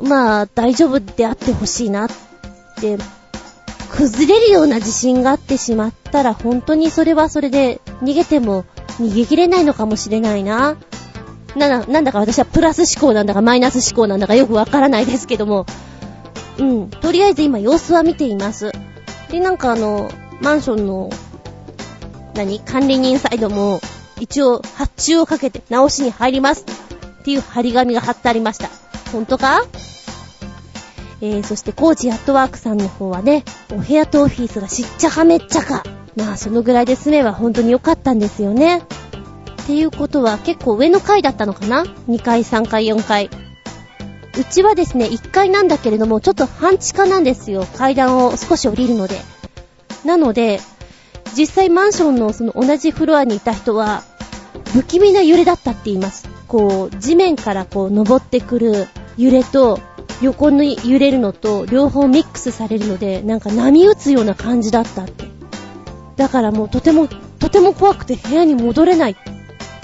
[0.00, 2.08] まあ、大丈夫であってほしいなっ
[2.80, 2.98] て、
[3.92, 8.64] 崩れるような地震があってしまったら、本当にそれはそれで逃げても
[8.98, 10.76] 逃げ切れないのかもしれないな。
[11.54, 15.66] な、なんだか私はプラス思考なんだかマイナス思考なんだかよくわからないですけども、
[16.58, 18.72] うん、とりあえず今様子は見ています。
[19.30, 21.10] で、なんかあの、マンションの、
[22.34, 22.60] 何？
[22.60, 23.80] 管理人サイドも、
[24.18, 26.64] 一応発注をかけて直しに入ります
[27.20, 28.70] っていう張り紙が貼ってありました。
[29.12, 29.62] ほんとか？
[31.22, 35.84] えー、そしてコーチアットワークさんの方はね、お部屋とオフィスがしっちゃかめっちゃか。
[36.16, 38.78] まあそのぐらいで済めば本当に良かったんですよね。
[38.78, 43.30] っていうことは結構上の階だったのかな ?2 階、3階、4階。
[44.36, 47.66] うちはですね、1階なんだけれども、ちょっと半地下なんですよ。
[47.76, 49.20] 階段を少し降りるので。
[50.04, 50.58] なので、
[51.36, 54.02] 実際マンションのその同じフロアにいた人は、
[54.72, 56.28] 不気味な揺れだったって言います。
[56.48, 59.78] こう、地面からこう登ってくる揺れと、
[60.22, 65.26] 横に揺れるのと、両方ミックスされるので、なんか波打つような感じだったって。
[66.16, 67.08] だからもうとても、
[67.38, 69.16] とても怖くて部屋に戻れない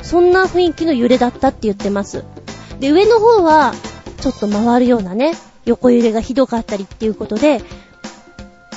[0.08, 2.24] そんな雰囲気の揺れだったって言ってます。
[2.80, 3.74] で、上の方は、
[4.20, 5.34] ちょっと回るようなね、
[5.66, 7.60] 横揺れがひどかったりっていうことで、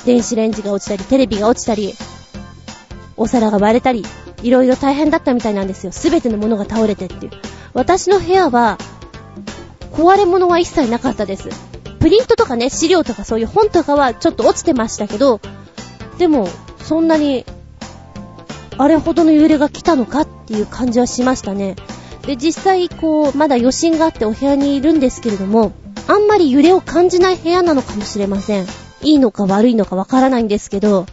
[0.04, 1.94] 電子レンジが落ちたり、テレビが落ちたり、
[3.16, 4.04] お皿が割れたり、
[4.42, 5.92] いろいろ大変だったみたいなんですよ。
[5.92, 7.32] すべてのものが倒れてっていう。
[7.72, 8.76] 私の部屋は、
[9.92, 11.48] 壊れ物は一切なかったです。
[12.00, 15.40] プリントとかね、資料とかそういう本とかはちょっと落ちてましたけど、
[16.18, 17.44] でも、そんなに
[18.78, 21.76] あれほどの揺れが来たのかっていう感じはしましたね。
[22.26, 25.72] で、実際、こう、まだ余震があってお部屋にいるんですけれども、
[26.08, 28.66] あんまり揺れを感じない部屋なのかもしれません。
[29.02, 31.06] いいのか悪いのかわからないんですけど、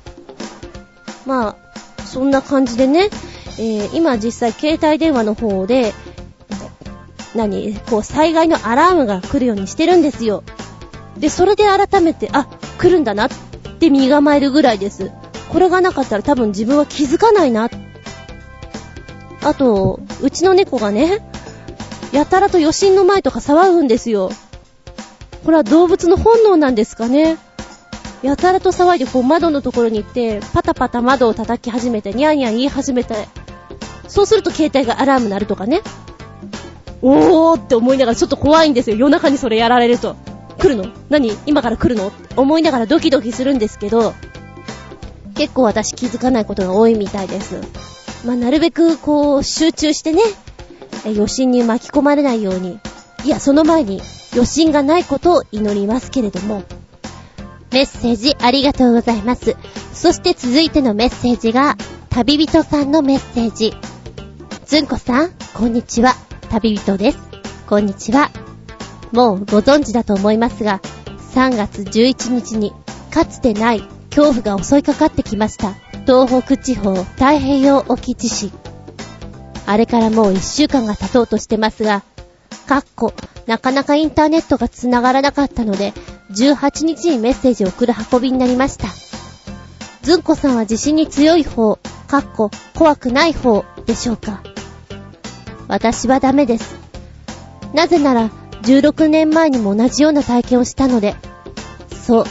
[1.26, 3.10] まあ、そんな感じでね、
[3.58, 5.94] えー、今実際携帯電話の方で、
[7.36, 10.44] 何こう、災害のアラームが来るようにしてるんですよ。
[11.18, 13.30] で、それで改めて、あ、来るんだなっ
[13.80, 15.12] て身構えるぐらいです。
[15.50, 17.70] これがなかったら多分自分は気づかないな。
[19.42, 21.22] あと、うちの猫がね、
[22.12, 24.32] やたらと余震の前とか騒ぐんですよ。
[25.46, 27.38] これは動物の本能なんですかね。
[28.22, 33.28] やたらと騒いでこう窓のところに行って、パタパタ窓を叩き始めて、ニャンニャン言い始めて、
[34.08, 35.82] そうすると携帯がアラーム鳴るとかね。
[37.02, 38.98] おーって思いながらちょっと怖いんですよ。
[38.98, 40.16] 夜中にそれやられると。
[40.58, 40.92] 来るの？
[41.10, 41.32] 何？
[41.46, 42.10] 今から来るの？
[42.10, 44.14] って思いながらドキドキするんですけど、
[45.36, 47.62] 結構私気づかないことが多いみたいです。
[48.26, 50.22] まあ、なるべくこう、集中してね、
[51.06, 52.78] 余震に巻き込まれないように、
[53.24, 54.02] いや、その前に
[54.34, 56.64] 余震がないことを祈りますけれども、
[57.72, 59.56] メッセージありがとうございます。
[59.94, 61.78] そして続いてのメッセージが、
[62.10, 63.74] 旅人さんのメッセージ。
[64.66, 66.16] ずんこさん、こんにちは。
[66.50, 67.20] 旅人です。
[67.68, 68.32] こんにちは。
[69.12, 70.82] もうご存知だと思いますが、
[71.36, 72.74] 3月11日に、
[73.12, 75.76] かつてない恐怖が襲いかかってきました。
[76.08, 78.52] 東北地方太平洋沖地震。
[79.68, 82.02] あれからもう1週間が経とうとしてますが、
[82.66, 83.14] かっこ、
[83.46, 85.94] なかなかインターネットが繋がらなかったので、
[86.32, 88.88] 18日にメッセージを送る運びになりました。
[90.02, 91.76] ずんこさんは地震に強い方、
[92.08, 94.42] かっこ、怖くない方でしょうか
[95.70, 96.76] 私はダメです。
[97.76, 98.32] なぜなら、
[98.64, 101.16] 16年前にも同じような体験をしたので。
[102.06, 102.26] そう。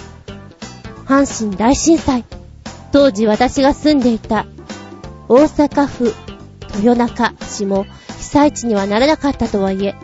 [1.07, 2.25] 阪神大震災。
[2.91, 4.47] 当時私が住んでいた
[5.29, 6.15] 大阪府
[6.79, 9.95] 豊中市も被災地にはならなかったとはいえ、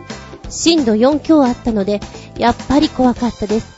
[0.49, 1.99] 震度4強あったので、
[2.37, 3.75] やっぱり怖かったです。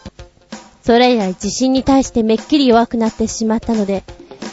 [0.83, 4.03] それ以来地震に対してめっきり弱くなってしまったので、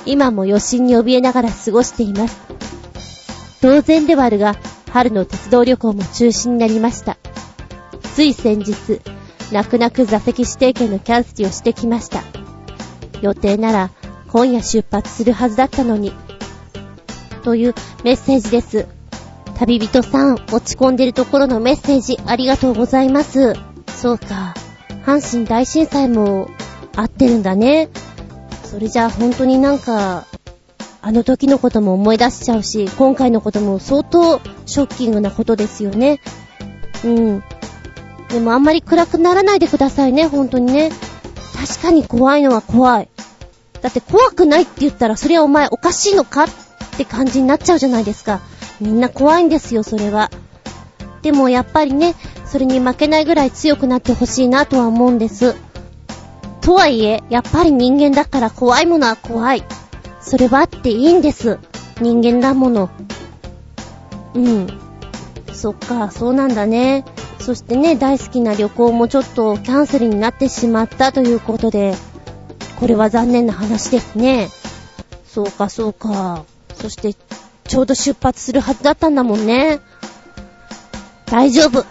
[0.06, 2.40] 今も余震に怯えながら過ごしています。
[3.60, 4.56] 当然ではあるが、
[4.94, 7.16] 春の鉄道旅行も中止になりました。
[8.14, 9.00] つい先日、
[9.50, 12.22] 泣く泣く座席指定券のキャンセルをしてきました。
[13.20, 13.90] 予定なら
[14.28, 16.12] 今夜出発するはずだったのに。
[17.42, 17.74] という
[18.04, 18.86] メッセージです。
[19.58, 23.54] 旅人さん、落ち込んでるところのメッセージありがとうございます。
[23.88, 24.54] そうか。
[25.04, 26.48] 阪神大震災も
[26.94, 27.88] 合ってるんだね。
[28.62, 30.28] それじゃあ本当になんか、
[31.06, 36.18] あの時のことも思い出しちゃうし、今回のことも相当ショッキングなことですよね。
[37.04, 37.44] うん。
[38.30, 40.90] でもあんまり暗くならないでくださいね、本当にね。
[41.60, 43.10] 確かに怖いのは怖い。
[43.82, 46.48] だって怖くないって言ったらそれはお前おかしいのかっ
[46.96, 48.40] て感じになっちゃうじゃないですか。
[48.80, 50.30] みんな怖いんですよ、それは。
[51.20, 52.14] でもやっぱりね、
[52.46, 55.54] それに負けないぐらい強くなってほしいなとは思うんです。
[56.62, 59.62] とはいえ、やっぱり人間だから怖いものは怖い。
[60.24, 61.58] それはあっていいんです。
[62.00, 62.90] 人間だもの。
[64.34, 64.66] うん。
[65.52, 67.04] そっか、そうなんだね。
[67.38, 71.94] そしてね、大好きな旅行もちょっとキャンセルになってしまったということで、
[72.80, 74.48] これは残念な話ですね。
[75.26, 76.44] そうか、そうか。
[76.74, 77.14] そして、
[77.64, 79.80] ちょうど出発するはずだったんだもんね。
[81.26, 81.84] 大丈夫。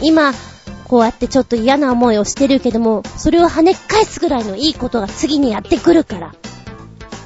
[0.00, 0.32] 今、
[0.84, 6.34] こうやってちょっと嫌な思いをしてるけども、それを跳ね返すぐらいのいいことが次にやってくるから。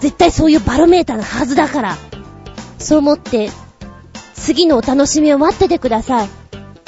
[0.00, 1.96] 絶対そういうバロメーターのはずだから。
[2.78, 3.50] そう思って、
[4.34, 6.28] 次のお楽しみを待っててください。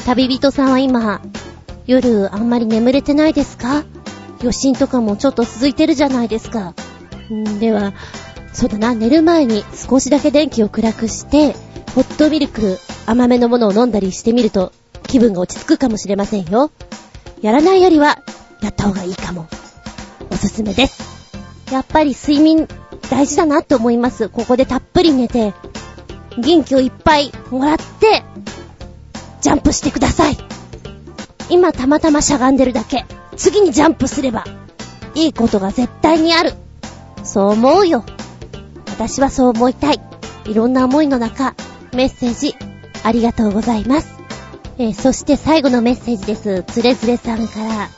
[0.04, 1.20] 旅人さんは今、
[1.86, 3.84] 夜あんまり眠れてないですか？
[4.40, 6.74] 余震とかもちょっと続いてるじゃないですか。
[7.32, 7.92] んでは、
[8.52, 11.54] そうだな、寝る前に少しだけ電気を暗くして、
[11.94, 14.72] ホットミルク、甘めのものを飲んだりしてみると、
[15.04, 16.70] 気分が落ち着くかもしれませんよ。
[17.40, 18.18] やらないよりは、
[18.60, 19.48] やった方がいいかも。
[20.30, 21.02] おすすめです。
[21.72, 22.68] やっぱり睡眠
[23.10, 24.28] 大事だなって思います。
[24.28, 25.54] ここでたっぷり寝て、
[26.38, 28.22] 元気をいっぱいもらって、
[29.40, 30.36] ジャンプしてください。
[31.50, 33.06] 今たまたましゃがんでるだけ。
[33.36, 34.44] 次にジャンプすれば、
[35.14, 36.54] いいことが絶対にある。
[37.24, 38.04] そう思うよ。
[38.88, 40.00] 私はそう思いたい。
[40.44, 41.54] いろんな思いの中、
[41.92, 42.54] メッセージ、
[43.04, 44.18] ありがとうございます。
[44.78, 46.64] えー、そして最後のメッセージです。
[46.66, 47.90] つれづれさんから。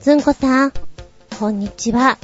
[0.00, 0.72] ずんこさん、
[1.38, 2.18] こんにちは。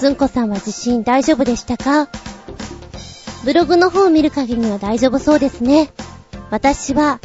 [0.00, 2.08] ずんこさんは地震大丈夫でしたか？
[3.44, 5.90] ブログの方を見る限りには大丈夫そうですね。
[6.50, 7.20] 私は、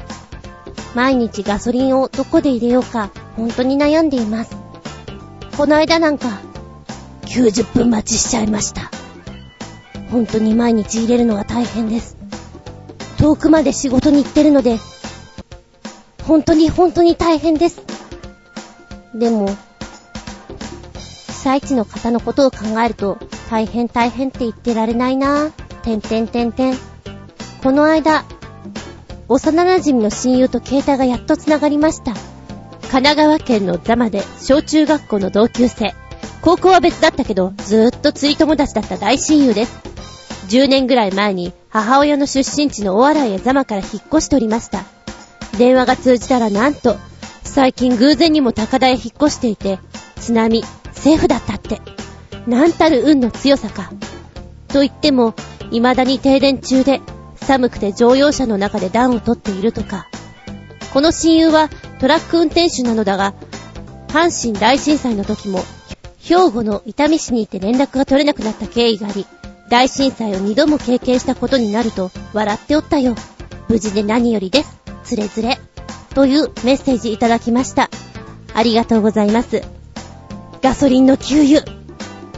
[0.93, 4.57] 毎日ガソリンをどこで入れようか、本当に悩んでいます。
[5.55, 6.41] この間なんか、
[7.28, 8.91] 90分待ちしちゃいました。
[10.11, 12.17] 本当に毎日入れるのが大変です。
[13.17, 14.80] 遠くまで仕事に行ってるので、
[16.23, 17.82] 本当に本当に大変です。
[19.13, 19.47] でも、
[21.46, 23.20] 災地の方のことを考えると、
[23.52, 25.52] 大変大変って言ってられないなぁ。
[25.84, 26.78] てんてんてんてん。
[27.62, 28.26] この間、
[29.28, 32.14] 幼馴染の親友と携帯がやっと繋がりました。
[32.89, 35.93] 神奈川県のザマで小中学校の同級生。
[36.41, 39.80] 高校は別だったけど、ずーっと釣り友達だった大親友です。
[40.48, 44.84] 10年ぐらい前に母親の出身地の大洗へザマから引っ越しておりました。
[45.60, 46.96] 電話が通じたらなんと、
[47.43, 49.78] 最近偶然にも高台へ引っ越していて、
[50.20, 50.64] 津波、
[51.06, 51.82] セーフだったって。
[52.47, 53.91] なんたる運の強さか。
[54.70, 55.36] と言っても、
[55.70, 56.99] 未だに停電中で、
[57.36, 60.08] 寒くて乗用車の中で暖を取っているとか。
[60.95, 63.36] この親友はトラック運転手なのだが、
[64.08, 65.60] 阪神大震災の時も、
[66.18, 69.28] 兵庫の伊丹市にいて連絡が取れなくなった経緯があり、
[69.70, 73.14] 大震災を二度も経験したことになると笑っておったよ。
[73.70, 74.80] 無事で何よりです。
[75.03, 75.60] つれづれ。
[76.16, 77.91] というメッセージいただきました。
[78.56, 79.74] ありがとうございます。
[80.66, 81.61] ガソリンの給油。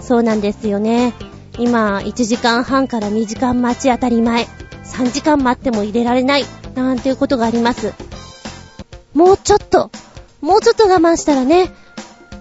[0.01, 1.13] そうなんですよね。
[1.57, 4.47] 今、1時間半から2時間待ち当たり前。
[4.83, 6.43] 3時間待っても入れられない。
[6.75, 7.93] なんていうことがあります。
[9.13, 9.91] もうちょっと、
[10.41, 11.71] もうちょっと我慢したらね、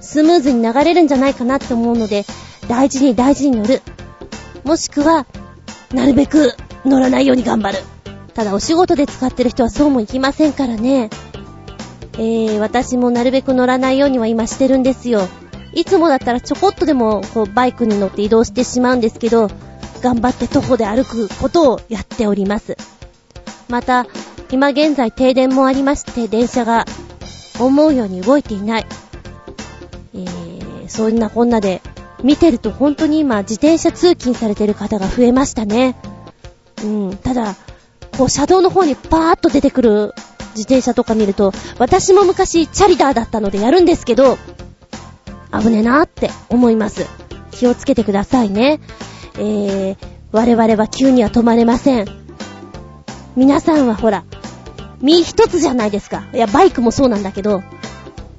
[0.00, 2.24] スムーズに流れるんじゃないかなって思うので、
[2.66, 3.80] 大事に大事に乗る。
[4.64, 5.24] もしくは、
[5.94, 7.78] なるべく乗らないように頑張る。
[8.34, 11.10] ただお仕事で使ってる人はそうもいきませんからね。
[12.14, 15.28] えー、私もなるべく乗らないようには今してるんですよ。
[15.76, 19.50] いつもだったらちょこっとでもこうバイクに乗って移動してしまうんですけど、
[20.00, 22.78] 頑張って徒歩で歩くことをやっております。
[23.68, 24.06] また、
[24.50, 26.86] 今現在停電もありまして、電車が
[27.60, 28.86] 思うように動いていない。
[30.14, 31.82] えー、そんなこんなで、
[32.22, 35.94] 見てると本当に今自転車通勤されてる方が増えましたね。
[36.82, 37.54] うん、ただ、
[38.16, 40.14] こう車道の方にパーッと出てくる
[40.54, 44.38] 自転車とか見ると、私も昔チャリダーだったのでやるんですけど、
[45.52, 47.06] 危ねえなって思います。
[47.50, 48.80] 気をつけてくださいね。
[49.38, 49.96] えー、
[50.32, 52.06] 我々は急には止まれません。
[53.36, 54.24] 皆さんはほら、
[55.00, 56.24] 身一つじゃないですか。
[56.32, 57.62] いや、バイクもそうなんだけど、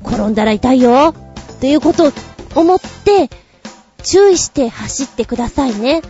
[0.04, 1.14] 転んだら痛いよ。
[1.60, 2.12] ということを
[2.56, 3.30] 思って、
[4.04, 6.02] 注意して走ってくださいね。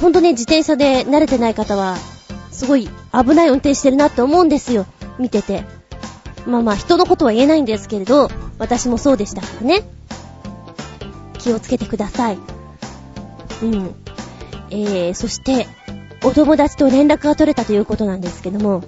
[0.00, 1.96] ほんとね、自転車で慣れてない方は、
[2.50, 4.86] すごい危ない運転してるなって思うんですよ。
[5.18, 5.64] 見てて。
[6.46, 8.28] まあまあ、人のことは言えないんですけれど、
[8.58, 9.82] 私もそうでしたからね。
[11.38, 12.38] 気をつけてください。
[13.62, 13.94] うん。
[14.70, 15.66] えー、そして、
[16.24, 18.82] お友達と連絡が取れたということなんですけども、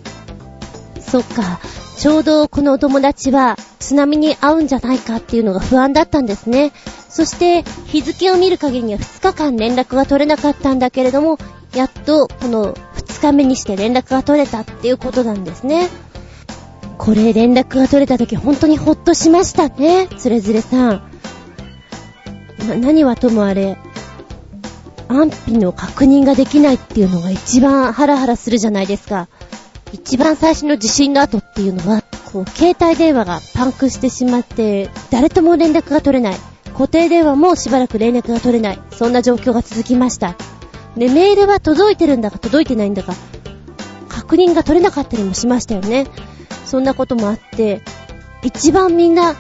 [1.01, 1.61] そっか、
[1.97, 6.73] ちょうどこのお友達は津波に遭うんじゃないかっていうのが不安だったんですね。
[7.09, 11.39] そして日付を見る限りには2日間連絡が取れなかったんだけれども、
[11.75, 15.89] やっとこの2日目にして連絡が取れたっていうことなんですね。
[16.99, 21.03] これ連絡が取れた時本当にほっとしましたね、つれづれさん。
[22.69, 23.79] な、何はともあれ、
[25.09, 29.29] 安否の確認ができないっていうのが一番ハラハラするじゃないですか。
[29.93, 36.37] 一番最初の地震の後っていうのは、こう、携帯電話がパンクしてしまって、誰とも連絡が取れない。
[36.73, 38.79] 固定電話もしばらく連絡が取れない。
[38.91, 40.35] そんな状況が続きました。
[40.97, 43.15] で、メールは届いてるんだか届いてないんだか、
[44.09, 46.07] 確認が取れなかったりもしましたよね。
[46.67, 47.81] そんなこともあって、
[48.43, 49.35] 一番みんな、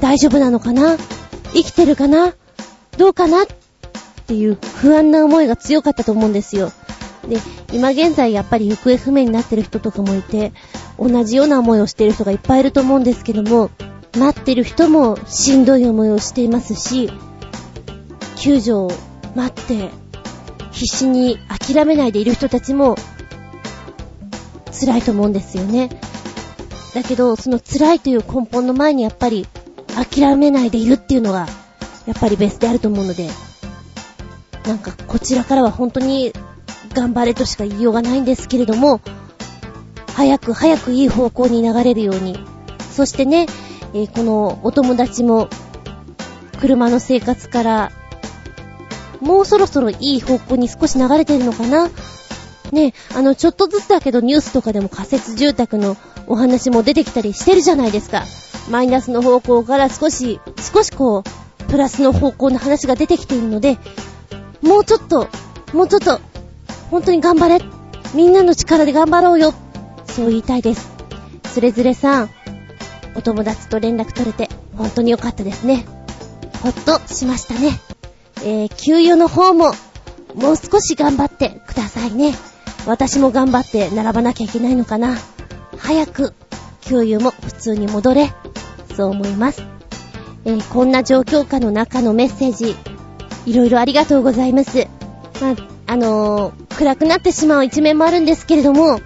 [0.00, 0.96] 大丈夫なのかな？
[1.52, 2.34] 生きてるかな？
[2.96, 3.42] どうかな？
[3.42, 3.46] っ
[4.26, 6.72] ていう不安な思いが強かったと思うんですよ。
[7.28, 7.38] で、
[7.72, 10.52] 今現在やっぱり行方不明になってる人とかもいて、
[10.98, 13.70] 同じような思いをしてる人がいっぱいいると思うんですけども、
[14.16, 17.10] 待ってる人もしんどい思いをしていますし、
[18.36, 18.90] 救助を
[19.36, 19.90] 待って
[20.72, 22.96] 必死に諦めないでいる人たちも
[24.72, 25.90] 辛いと思うんですよね。
[26.94, 29.46] だけど、その辛いという根本の前にやっぱり
[29.94, 31.46] 諦めないでいるっていうのが、
[32.06, 33.28] やっぱりベスであると思うので、
[34.66, 36.32] なんかこちらからは本当に
[36.94, 39.00] 頑張れとしか言いようがないんですけれども、
[40.14, 42.38] 早く早くいい方向に流れるように。
[42.94, 43.46] そしてね、
[43.94, 45.48] えー、このお友達も、
[46.60, 47.92] 車の生活から、
[49.20, 51.88] もうそろそろいい方向に少し流れてるのかな
[52.72, 55.96] ね、あの、ちょっとずつだけどニュースとかでも仮設住宅の
[56.26, 58.24] お話も出てきたりしてるじゃないですか。
[58.70, 60.40] マイナスの方向から少し、
[60.72, 63.78] 少しこう、プラスの方向の話が出てきているので、
[64.62, 65.28] もうちょっと、
[65.74, 66.20] もうちょっと、
[66.90, 67.64] 本当に頑張れ。
[68.14, 69.54] みんなの力で頑張ろうよ。
[70.06, 70.90] そう言いたいです。
[71.42, 72.30] つれづれさん、
[73.14, 75.84] お友達と連絡取れて、本当に良かったですね。
[76.62, 77.78] ほっとしましたね。
[78.44, 79.72] えー、給油の方も、
[80.34, 82.34] もう少し頑張ってくださいね。
[82.86, 85.16] 私も頑張って並ばなきゃいけないのかな。
[85.78, 86.34] 早く、
[86.80, 88.32] 給油も普通に戻れ。
[88.96, 89.62] そう思います。
[90.44, 92.76] えー、こんな状況下の中のメッセージ、
[93.46, 94.88] いろいろありがとうございます。
[95.40, 95.54] まあ、
[95.86, 99.00] あのー、暗くなってしまう一面もあるんですけれども、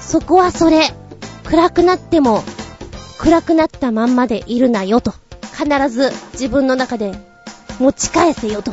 [0.00, 0.82] そこはそれ、
[1.44, 2.42] 暗くなっても、
[3.18, 5.12] 暗くなったまんまでいるなよと。
[5.56, 7.12] 必ず自分の中で
[7.78, 8.72] 持ち返せよと。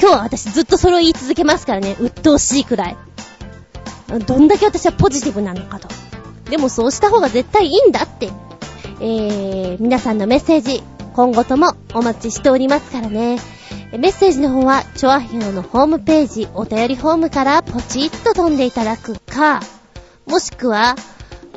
[0.00, 2.96] 今日は私ずっとそれを言い続けますからね、鬱陶しいくらい。
[4.26, 5.88] どんだけ私はポジティブなのかと。
[6.50, 8.30] でもそうした方が絶対いいんだって。
[9.00, 10.82] えー、皆さんのメッセージ、
[11.14, 13.38] 今後ともお待ちしておりますからね。
[13.92, 19.60] メッセージの方は、チョアヒョウのホームページ、お便りフォームからポチッと飛んでいただくか、
[20.26, 20.96] もしくは、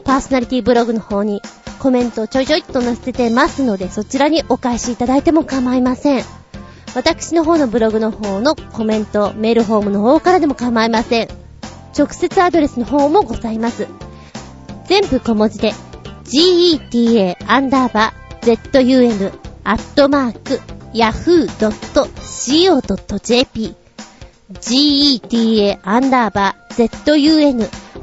[0.04, 1.42] パーソナリティブログの方に
[1.80, 6.24] コメントをちょいちょいと載せてますので、そちらにお返しいただいても構いません。
[6.96, 11.47] 私の方のブログの方のコメント、メールフォームの方からでも構いません。
[11.98, 13.88] 直接アドレスの方もございます。
[14.86, 15.74] 全部小文字で、
[16.26, 17.40] geta__zun
[19.64, 20.62] アットマーク
[20.94, 21.66] yahoo.co.jp
[24.54, 25.78] geta__zun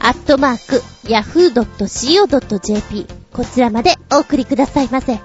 [0.00, 5.20] アットマーク yahoo.co.jp こちらまでお送りくださいませ。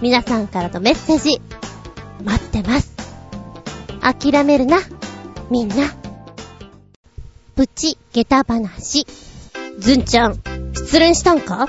[0.00, 1.40] 皆さんからのメッセージ、
[2.24, 2.94] 待ってます。
[4.00, 4.78] 諦めるな、
[5.50, 6.05] みんな。
[7.56, 9.06] プチ下駄話。
[9.78, 10.34] ずんちゃん、
[10.74, 11.66] 失恋したんか？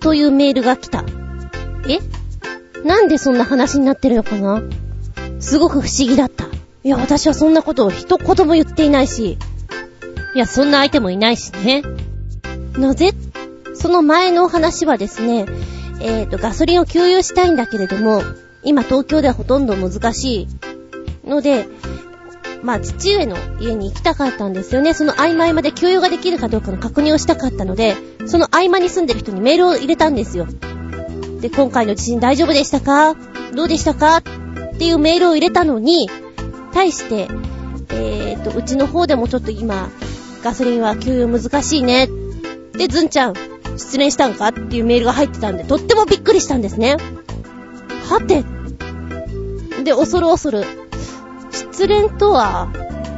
[0.00, 1.06] というメールが来た。
[1.88, 2.00] え？
[2.86, 4.62] なんでそんな話になってるのかな？
[5.40, 6.44] すごく不思議だった。
[6.84, 9.38] いや、私はそんなことを一言も言っていないし、
[10.34, 11.82] いや、そんな相手もいないしね。
[12.74, 13.12] のぜ、
[13.72, 15.46] その前のお話はですね、
[16.02, 18.22] えっ、ー、と、ガソリンを給油したいんだけれども、
[18.64, 21.66] 今東京ではほとんど難しいので、
[22.62, 24.92] まあ、父上の家に行きたかったんですよね。
[24.92, 27.96] その合間合間で給油ができるかどうかの確認をしたかったので、
[28.26, 30.46] その合間に住んでる人にメールを入れたんですよ。
[31.40, 33.16] で、今回の地震大丈夫でしたか？
[33.54, 34.18] どうでしたか？
[34.18, 34.22] っ
[34.78, 36.10] ていうメールを入れたのに、
[36.72, 37.28] 対して、
[37.88, 39.88] えーと、うちの方でもちょっと今、
[40.44, 42.08] ガソリンは給油難しいね。
[42.74, 43.34] で、ずんちゃん、
[43.76, 44.48] 失恋したんか？
[44.48, 46.98] っていうメールが入ってたんで、とってもびっくりしたんですね。
[48.08, 48.44] はて。
[49.82, 50.64] で、恐る恐る、
[51.50, 52.68] 失恋とは、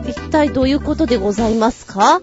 [0.06, 2.20] 一体どういうことでございますか？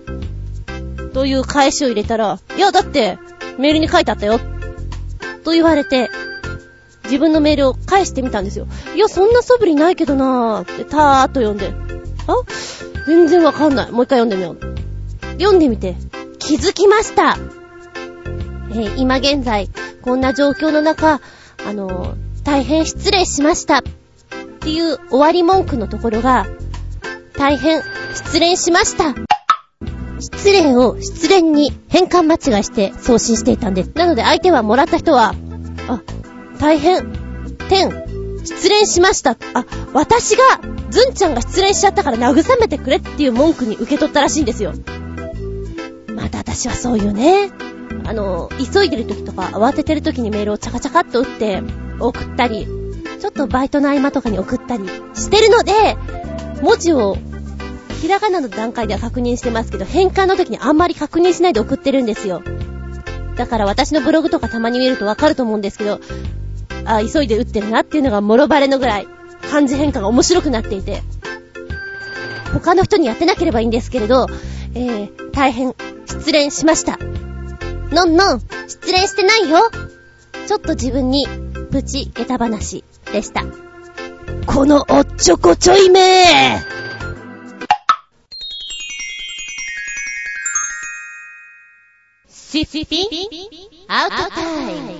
[1.13, 3.17] という返しを入れたら、いや、だって、
[3.57, 4.39] メールに書いてあったよ。
[5.43, 6.09] と言われて、
[7.05, 8.67] 自分のメールを返してみたんですよ。
[8.95, 11.73] いや、そんな素振りないけどなーって、たーっと読んで。
[12.27, 12.35] あ？
[13.07, 13.91] 全然わかんない。
[13.91, 14.59] もう一回読んでみよう。
[15.39, 15.95] 読んでみて、
[16.37, 17.37] 気づきました。
[18.71, 19.69] えー、今現在、
[20.03, 21.21] こんな状況の中、
[21.67, 23.81] あのー、大変失礼しました。
[24.59, 26.45] っていう終わり文句のところが、
[27.37, 27.81] 大変
[28.13, 29.15] 失礼しました。
[30.19, 33.91] 失礼を失恋に変換間違いして送信していたんです。
[33.95, 35.33] なので相手はもらった人は、
[35.87, 36.01] あ、
[36.59, 37.13] 大変、
[37.69, 37.89] 天、
[38.43, 39.37] 失恋しました。
[39.53, 40.43] あ、私が、
[40.89, 44.73] ずんちゃんが失恋しちゃったから慰めてくれっていう文句に受け取ったらしいんですよ。
[46.13, 47.51] また私はそういうね、
[48.05, 51.63] あの、急いでる時とか慌ててる時にメールをチャカチャカっと打って
[51.99, 55.95] 送ったり、ょっとバイトの合間とかに送ったりしてるので、
[56.61, 57.17] 文字を
[58.01, 62.41] ひらがなの段階では確認してますけど、変換の時にあんまり確認しないで送ってるんですよ。
[63.35, 65.99] だから私のブログとかたまに見るとわかると思うんですけど、
[66.85, 69.07] あ、急いで打ってるなっていうのがもろバレのぐらい、
[69.49, 71.01] 漢字変化が面白くなっていて、
[72.53, 74.27] 他の人にやってなければいいんですけれど、
[74.73, 75.75] えー、大変
[76.05, 76.97] 失恋しました。
[77.91, 79.59] のんのん、失恋してないよ
[80.47, 81.27] ちょっと自分に、
[81.71, 83.43] プチ下駄話でした。
[84.45, 86.79] このおっちょこちょいめー
[92.31, 93.07] シッピン
[93.87, 94.91] アウトタイム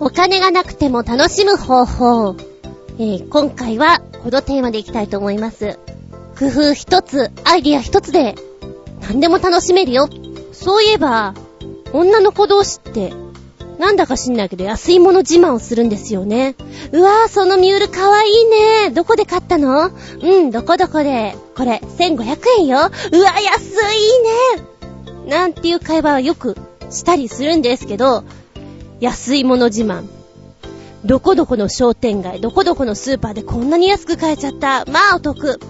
[0.00, 2.36] お金がなくても楽しむ方法。
[2.98, 5.78] えー、今回はこのテーマでいきたいと思います。
[6.38, 8.36] 工夫一つ、アイディア一つで
[9.02, 10.08] 何でも楽しめるよ。
[10.52, 11.34] そういえば、
[11.92, 13.12] 女の子同士って、
[13.78, 16.56] なんだか知んないけど安いもの自慢をするんですよね。
[16.92, 18.44] うわぁ、そのミュールかわいい
[18.86, 18.90] ね。
[18.90, 19.90] どこで買ったの？
[20.20, 21.36] うん、どこどこで。
[21.56, 22.78] これ、1500円よ。
[22.78, 24.56] うわ、安い
[25.26, 25.28] ね。
[25.28, 26.56] なんていう会話はよく
[26.90, 28.24] したりするんですけど、
[29.00, 30.06] 安いもの自慢。
[31.04, 34.84] どこどこの商店街、どこどこのスーパーでこんなに安く買えちゃった。
[34.86, 35.60] まあお得。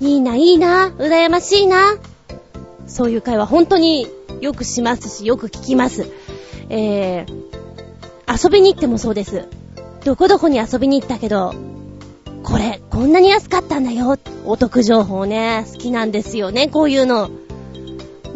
[0.00, 1.96] いいな、いいな、羨ましいな。
[2.88, 4.08] そういう会話本当に
[4.40, 6.10] よくしますし、よく聞きます。
[6.72, 9.46] えー、遊びに行ってもそうです。
[10.04, 11.54] どこどこに遊びに行ったけど、
[12.42, 14.18] これ、こんなに安かったんだよ。
[14.46, 17.30] お得情報ね、好きなんですよね、こういうの。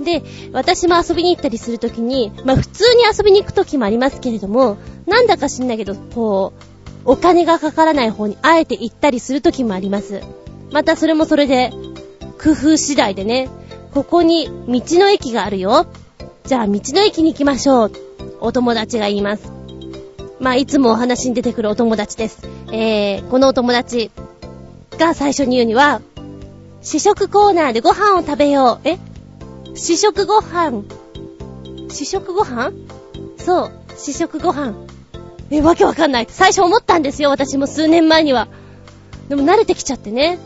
[0.04, 0.22] で、
[0.52, 4.76] 私も遊びに行ったりするときに、まあ普通に遊びに行くときもありますけれども、
[5.06, 6.52] なんだか知んないけど、こ
[7.06, 10.20] う、お金がかからない方にあえて行ったりするときもあります。
[10.72, 11.72] またそれもそれで、
[12.42, 13.48] 工夫次第でね、
[13.94, 15.86] ここに道の駅があるよ。
[16.44, 18.05] じゃあ道の駅に行きましょう。
[18.40, 19.50] お友達が言います。
[20.38, 22.46] まあ、いつもお話に出てくるお友達です。
[22.70, 24.10] えー、このお友達
[24.98, 26.00] が最初に言うには、
[26.82, 28.88] 試食コーナーでご飯を食べよう。
[28.88, 28.98] え？
[29.74, 30.84] 試食ご飯？
[31.88, 32.72] 試食ご飯？
[33.38, 34.74] そう、試食ご飯。
[35.50, 36.26] え、わけわかんない。
[36.28, 38.48] 最初思ったんですよ、私も数年前には。
[39.28, 40.38] でも慣れてきちゃってね。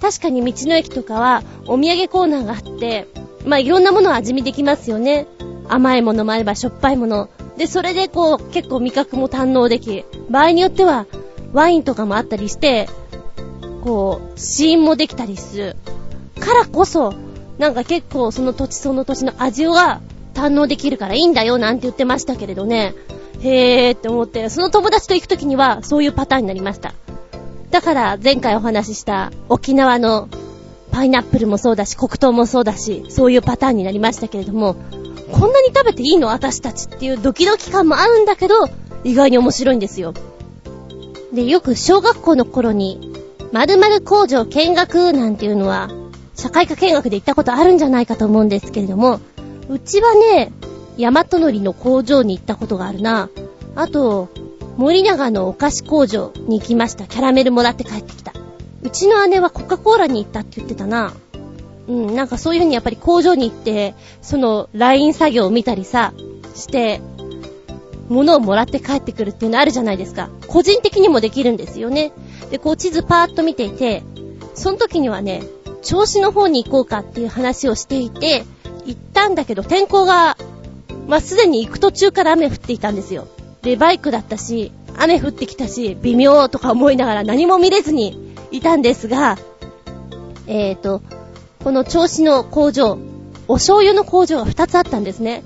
[0.00, 3.06] 確かに道の駅とかはお土産コーナーがあって、
[3.46, 5.26] まあ、いろんなものを味見できますよね。
[5.68, 7.28] 甘いものもあればしょっぱいもの。
[7.56, 11.06] で、それでこう、結構味覚も堪能でき、場合によっては
[11.52, 12.88] ワインとかもあったりして、
[13.82, 15.76] こう、試飲もできたりする。
[16.40, 17.14] からこそ、
[17.58, 20.00] なんか結構その土地その土地の味は
[20.34, 22.94] 堪能できるからいいんだよなんて言ってましたけれどね。
[23.40, 26.94] へーって思って、その友達と行くときにはそういうパターンになりました。
[27.70, 30.28] だから前回お話しした沖縄の
[30.92, 34.76] パイナップルもそうだし、黒糖もそうだし、そういうパターンになりましたけれども、
[35.32, 36.28] こんなに食べていいの？
[36.28, 38.68] 私たちっていうドキドキ感もあるんだけど、
[39.04, 40.14] 意外に面白いんですよ。
[41.32, 43.12] で、よく小学校の頃に、
[43.52, 45.90] 〇〇工場見学なんていうのは
[46.34, 49.20] 社会科見学で行ったことあるんじゃないかと思うんですけれども、
[49.68, 50.52] うちはね、
[50.96, 53.30] ヤマトノリの工場に行ったことがあるな。
[53.74, 54.28] あと、
[54.76, 57.06] 森永のお菓子工場に行きました。
[57.06, 58.32] キャラメルもらって帰ってきた。
[58.82, 61.12] うちの姉はコカ・コーラに行ったって言ってたな。
[61.86, 66.12] うん、なんかそういう風にやっぱり工場に行って、その、ライン作業を見たりさ、
[66.54, 67.00] して、
[68.08, 70.30] 物をもらって帰ってくるっていうのあるじゃないですか。
[70.46, 72.12] 個人的にもできるんですよね。
[72.50, 74.02] で、こう地図パーッと見ていて、
[74.54, 75.42] その時にはね、
[75.82, 78.44] 銚子の方に行こうかっていう話をしていて、
[78.86, 80.36] 行ったんだけど天候が、
[81.06, 83.26] まあ、すでに行く途中から雨降っていたんですよ。
[83.62, 89.38] で、バイクだったし、雨降ってきたし、微妙とか思いながら何も見れずにいたんですが、
[90.46, 91.02] えーと、
[91.64, 92.98] この銚子の工場、
[93.48, 95.42] お醤油の工場が2つあったんですね。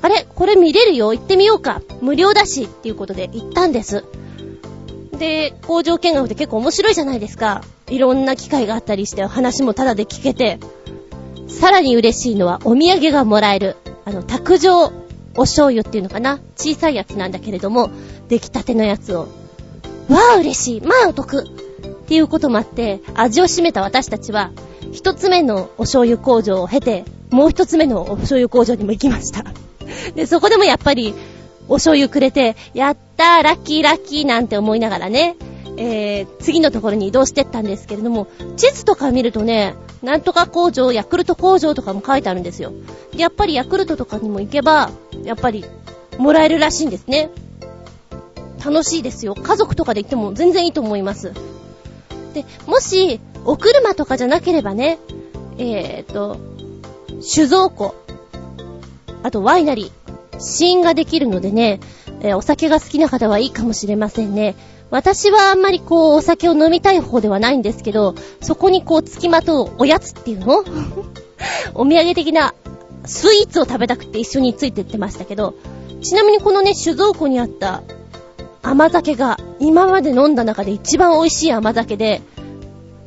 [0.00, 0.24] あれ？
[0.32, 1.12] これ見れるよ？
[1.12, 4.04] 行ってみようか無料だしっていうことで行ったんです。
[5.18, 7.64] で、工場見学って結構面白いじゃないですか。
[7.88, 10.60] いろんな機会があったりして話もタダで聞けて。
[11.48, 13.74] さらに嬉しいのはお土産がもらえる。
[14.04, 14.92] あの、卓上
[15.34, 16.38] お醤油っていうのかな？
[16.56, 17.90] 小さいやつなんだけれども、
[18.28, 19.26] 出来たてのやつを。
[20.08, 21.44] わあ嬉しいまあお得
[22.08, 24.50] っていうこともあって、味を占めた私たちは、
[24.92, 29.44] 一つ目のお醤油工場を経て、もう一つ目のお醤油工場にも行きました。
[30.16, 31.12] で、そこでもやっぱり、
[31.68, 35.36] お醤油くれて、やったー、ラッキーラッキーなんて思いながらね、
[35.76, 42.72] えー、次のところに移動してったんですけれども、地図とか見るとね、なんとか工場、ヤクルト工場とかも書いてあるんですよ。
[43.12, 44.92] で、やっぱりヤクルトとかにも行けば、
[45.24, 45.66] やっぱり、
[46.16, 47.28] もらえるらしいんですね。
[48.64, 49.34] 楽しいですよ。
[49.34, 51.32] 家族とかで行っても全然いいと思います。
[52.34, 54.98] で、もし、お車とかじゃなければね、
[55.58, 56.38] えーと、
[57.20, 57.94] 酒造庫、
[59.22, 61.80] あとワイナリー、試飲ができるのでね、
[62.20, 64.56] えーお酒が好きな方はいいかもしれませんね。
[64.90, 70.64] 私はあんまりこう、お酒を飲みたい方ではないんですけど、そこにこう、付きまとうおやつっていうの
[71.74, 72.54] お土産的な
[73.04, 75.54] スイーツを食べたくて一緒についてってましたけど、
[76.02, 77.82] ちなみにこのね、酒造庫にあった
[78.62, 82.22] 甘酒が今まで飲んだ中で一番美味しい甘酒で、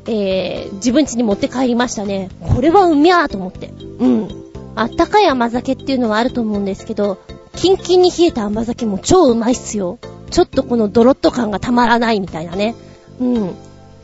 [0.06, 2.30] えー、自分家に持って帰りましたね。
[2.40, 3.68] これはうみゃーと思って。
[3.68, 4.28] うん。
[4.74, 7.18] あったかい甘酒っていうのはあると思うんですけど、
[7.54, 9.98] キンキンに冷えた甘酒も超うまいっすよ。
[10.30, 12.74] ちょっとこのドロッと感がたまらないみたいなね。
[13.20, 13.54] うん。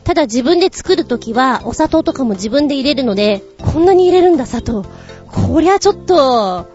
[0.03, 4.85] ただ自分で作るときは、お砂糖とかも自分で入れるので、こんなに入れるんだ砂糖。
[5.27, 6.67] こりゃちょっと、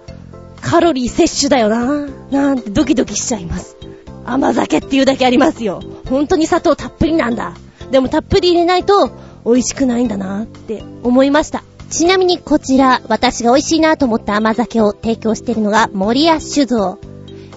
[0.60, 3.76] カロリー摂取だよななんてドキドキしちゃいます。
[4.24, 5.80] 甘酒っていうだけありますよ。
[6.08, 7.54] 本当に砂糖たっぷりなんだ。
[7.90, 9.10] でもたっぷり入れないと
[9.44, 11.64] 美味しくないんだなって思いました。
[11.90, 16.98] ちなみにこちら、私が美味しいなと思った甘酒を提供しているのが森屋酒造。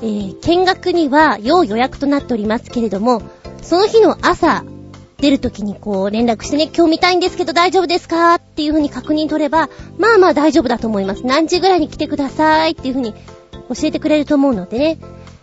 [0.01, 3.21] えー、見学には要予約となっておりますけれども、
[3.63, 4.63] その日の朝、
[5.17, 11.25] 出るときにこう連絡してね、今日見たいんですけど大丈夫ですかっていう風に確認取れば、まあまあ大丈夫だと思います。
[11.25, 14.99] 何時ぐらいに来てくださいっていう風に教えてくれると思うのでね。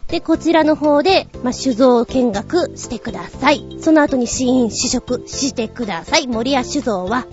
[0.09, 3.79] で、こちらの方で、まあ、酒造見学してください。
[3.81, 6.27] その後に試飲、試食してください。
[6.29, 7.27] 森屋酒造は、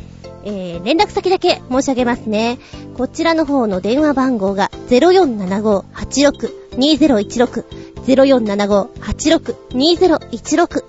[0.44, 2.58] えー、連絡先だけ申し上げますね。
[2.98, 7.66] こちらの方の電話番号が0475-86-2016
[8.02, 10.84] 0475-86-2016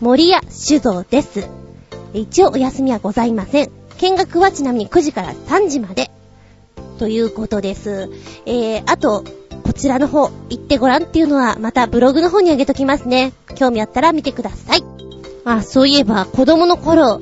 [0.00, 1.48] 森屋酒造です。
[2.14, 3.72] 一応お休みはございません。
[3.98, 6.12] 見学はちなみに9時から3時まで。
[6.98, 8.08] ということです。
[8.46, 9.24] えー、あと、
[9.68, 13.34] こちらの方、行ってごらんっていうのは、またブログの方にあげときますね。
[13.54, 14.82] 興味あったら見てください。
[15.44, 17.20] あ、そういえば、子供の頃、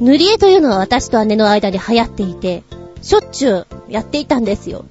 [0.00, 2.62] 塗り絵というのは私と姉の間で流行っていて、
[3.02, 4.86] しょっちゅうやっていたんですよ。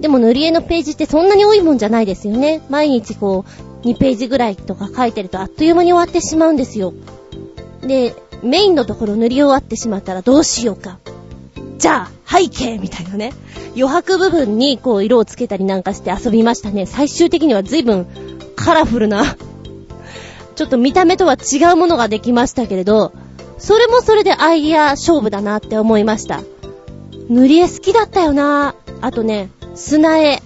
[0.00, 2.62] でも塗り絵のページってそんなに多いもんじゃないですよね。
[2.70, 3.44] 毎日こ
[3.84, 6.94] う、2ページぐらいとか書いてるとあっという間に終わってしまうんですよ。
[7.82, 11.00] で、メインのところ塗り終わってしまったらどうしようか。
[11.78, 13.32] じゃあ、背景みたいなね。
[13.76, 16.86] 余白部分にこう色をつけたりなんかして遊びましたね。
[16.86, 18.06] 最終的には随分
[18.56, 19.24] カラフルな、
[20.56, 23.12] ちょっと見た目とは違うものができましたけれど、
[23.58, 26.42] それもそれでアイディア勝負だなって思いました。
[27.28, 30.42] 塗り絵好きだったよなあとね、砂絵。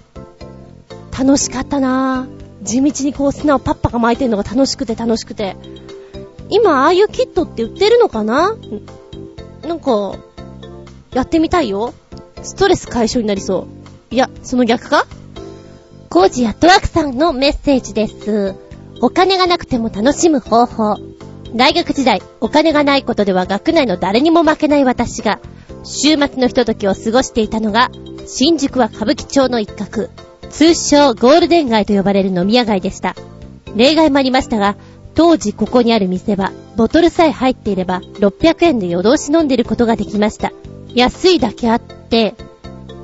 [1.16, 2.26] 楽しかったな
[2.62, 5.56] 地道にこう砂をパッパが巻いてるのが楽しくて楽しくて。
[6.48, 8.56] 今、ああいうキットって売ってるのかな？
[9.66, 10.14] なんか、
[11.12, 11.92] やってみたいよ。
[12.42, 13.66] ストレス解消になりそ
[14.10, 14.14] う。
[14.14, 15.06] いや、その逆か？
[16.08, 18.54] コージアトワークさんのメッセージです。
[19.00, 20.96] お金がなくても楽しむ方法。
[21.54, 25.40] 大学時代、お金がないことでは学内の誰にも負けない私が、
[25.84, 27.90] 週末のひとときを過ごしていたのが、
[28.26, 30.10] 新宿は歌舞伎町の一角、
[30.50, 33.16] 通称ゴールデン街と呼ばれる飲み屋街でした。
[33.74, 34.76] 例外もありましたが、
[35.14, 40.52] 当時ここにある店は、ボトルさえ入っていれば、600円で夜通し飲んでることができました。
[40.94, 42.34] 安いだけあって、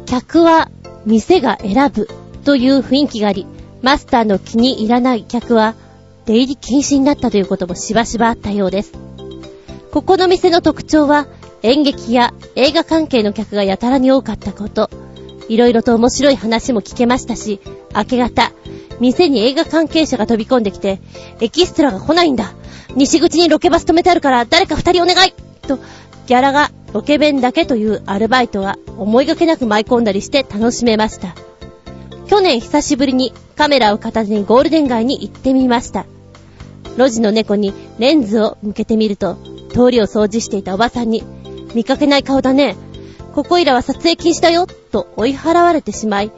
[0.07, 0.71] 客は
[1.05, 2.09] 店が選ぶ
[2.45, 3.47] という雰囲気があり、
[3.83, 5.75] マスターの気に入らない客は
[6.27, 8.93] 出入り禁止になったということもしばしばあったようです。
[9.93, 11.27] ここの店の特徴は、
[11.63, 14.91] 演劇や映画関係の客がやたらに多かったこと、
[15.49, 17.61] いろいろと面白い話も聞けましたし、
[17.95, 18.53] 明け方、
[19.01, 21.01] 店に映画関係者が飛び込んできて、
[21.41, 22.53] エキストラが来ないんだ。
[22.95, 25.33] 西口にロケバス止めてあるから誰か二人お願い
[25.67, 25.79] と、
[26.27, 31.35] ギャラがロケ弁だけというアルバイトが思いがけなく舞い込んだりして楽しめました。
[32.27, 36.07] 去年久しぶりにカメラを片手にゴールデン街に行ってみました。
[36.97, 39.37] 路地の猫にレンズを向けてみると、
[39.71, 41.23] 通りを掃除していたおばさんに、
[41.75, 42.77] 見かけない顔だね。
[43.35, 46.33] ここいらは撮影禁止だよ、と追い払われてしまい、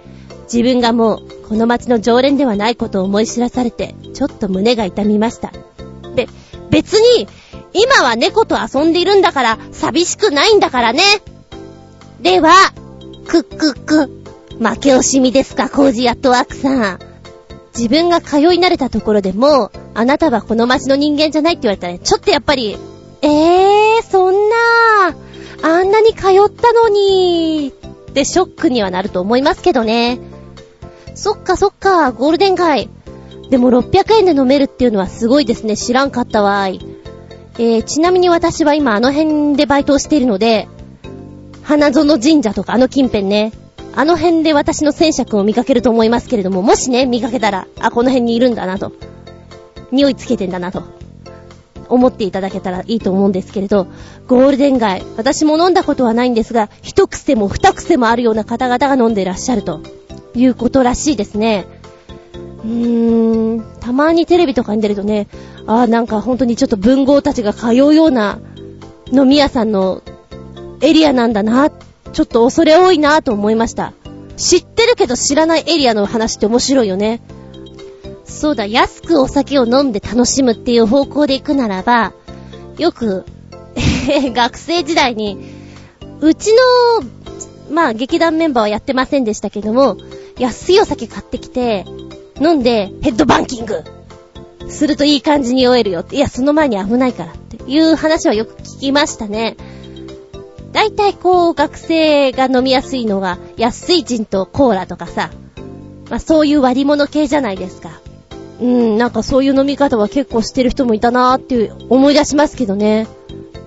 [0.52, 5.52] 自分がもうこの街の常連ではないことを思い知らされて、ちょっと胸が痛みました。
[6.16, 6.28] べ、
[6.70, 7.28] 別に、
[7.72, 11.02] 今は猫と遊んでいるんだから、寂しくないんだからね。
[12.20, 12.52] では、
[13.26, 14.06] くっくっく。
[14.58, 16.98] 負け惜しみですか、コージアットワークさん。
[17.76, 22.76] 自分が通い慣れたところでも、あなたはこの街の人間じゃないって言われたら、ねちょっとやっぱり、
[23.22, 24.56] えー、そんな、
[25.62, 27.72] あんなに通ったのに、
[28.10, 30.18] ってショックにはなると思いますけどね。
[31.14, 32.88] そっかそっか、ゴールデン街。
[33.50, 35.76] でも600円で飲めるっていうのはすごいですね。
[35.76, 36.80] 知らんかったわい。
[37.58, 40.68] えー、ちなみに私は今あの辺でバイトをしているので、
[41.64, 43.52] 花園神社とかあの近辺ね、
[43.96, 48.92] あの辺で私の戦車くんを見かけると思いますけれども、もしね、見かけたら、あ、この辺にいるんだなと。
[49.90, 50.84] 匂いつけてんだなと。
[51.88, 53.88] 思っていただけたらいいと思うんですけれど、
[54.28, 59.80] ゴールデン街、私も飲んだことはないんですが、一癖も二癖もあるような方々が飲んでいらっしゃると
[60.34, 61.66] いうことらしいですね。
[62.64, 65.28] うーん、たまにテレビとかに出るとね、
[65.66, 68.40] ああ、なんか本当にちょっと文豪たちが通うような
[69.12, 70.02] 飲み屋さんの
[70.80, 73.92] エリアなんだな、ちょっと恐れ多いなと思いました。
[74.36, 77.20] 知ってるけど知らないエリアの話って面白いよね。
[78.24, 82.12] そうだ、安くお酒を飲んで楽しむっていう方向で行くならば、
[82.78, 83.24] よく、
[84.34, 85.38] 学生時代に、
[86.20, 86.58] うちの、
[87.70, 89.96] まあ劇団メンバーはやってませんでしたけども、
[90.38, 91.84] 安いお酒買ってきて、
[92.40, 93.82] 飲んでヘッドバンキング
[94.68, 96.16] するといい感じに酔えるよって。
[96.16, 99.56] いや、その前に危ないからっていう話はよく聞きましたね。
[100.72, 105.30] 大体こう、学生が飲みやすいのが、安いジンとコーラとかさ、
[106.10, 108.00] まあそういう割り物系じゃないですか。
[108.60, 113.06] うん、なんかそういう飲み方は結構してる人もいたなーっていう思い出しますけどね。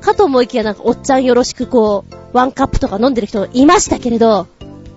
[0.01, 4.47] かと思いきやなんかおっちゃんよろしくこう、ワンカップとか飲んでる人いましたけれど、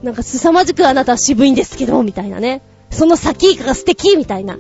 [0.02, 2.60] なんか凄まじくあなたは渋いんですけど、みたいなね。
[2.94, 4.56] その先イカが素敵みたいな。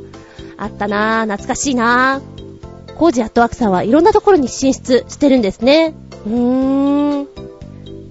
[0.56, 2.94] あったなぁ、懐かしいなぁ。
[2.94, 5.94] コージアットワークさんはいろんなところに進出してるんですね。
[6.26, 7.28] うーん。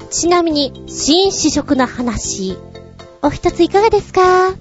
[0.09, 2.57] ちなみに、新試食の話。
[3.21, 4.49] お一ついかがですか？
[4.49, 4.55] っ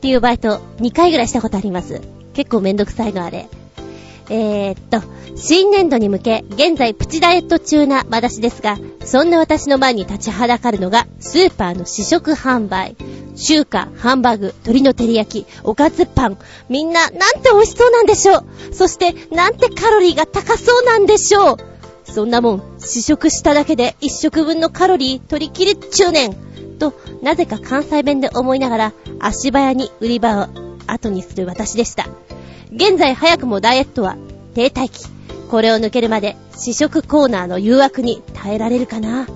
[0.00, 2.00] ていうバイト2回ぐらいしたことあります。
[2.34, 3.48] 結構めんどくさいのあれ。
[4.30, 5.02] えー、っと、
[5.36, 12.96] 新年度に向け、現在プチダイエット中な私ですが、そんな私の前に立ちはだかるのが、スーパーの試食販売。
[13.36, 16.38] 中華、ハンバーグ、鶏の照り焼き、おかずパン。
[16.68, 18.44] みんな、なんて美味しそうなんでしょう。
[18.72, 21.56] そして、なんてカロリーが高そうなんでしょう。
[22.04, 26.36] そんなもん、試食しただけで一食分のカロリー取り切り中年。
[26.78, 30.46] と、なぜか関西弁で思いながら、足早に売り場を
[30.86, 32.08] 後にする私でした。
[32.72, 34.16] 現在早くもダイエットは
[34.54, 35.06] 停滞期。
[35.50, 39.26] これを抜けるまで試食コーナーの誘惑に耐えられるかな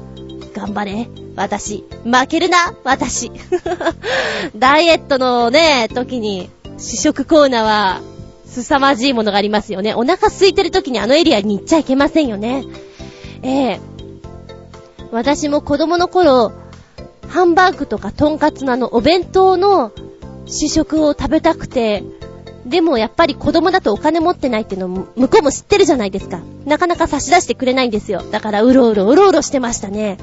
[0.55, 1.09] 頑張れ。
[1.37, 1.85] 私。
[2.05, 3.33] 負けるな私。
[4.57, 8.01] ダイエットのね、時に試食コーナーは
[8.47, 9.95] 凄まじいものがありますよね。
[9.95, 12.65] お腹空いてる時にあのエリアに行っちゃいけませんよね。
[13.43, 13.81] ええ
[15.11, 16.53] 私も子供の頃、
[17.29, 19.93] ハンバーグとかトンカツのあのお弁当の
[20.47, 22.03] 試食を食べたくて、
[22.73, 26.41] でもやっぱり子供だとお金持ってないっていうのも向こうも知ってるじゃないですか。
[26.65, 28.23] なかなか差し出してくれないんですよ。
[28.23, 30.17] だからうろうろうろうろしてましたね。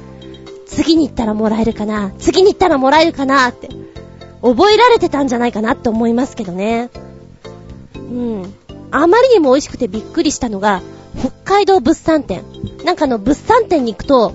[0.66, 3.68] 次に行ったらもらえるかな次に行ったらもらえるかなって。
[4.42, 6.90] 覚えられてたんじゃないかなって思いますけどね。
[7.94, 8.54] うん。
[8.90, 10.82] あまりにも美味しくてびっくりしたのが、
[11.20, 12.42] 北海道物産展。
[12.84, 14.32] なんかあの物産展に行くと、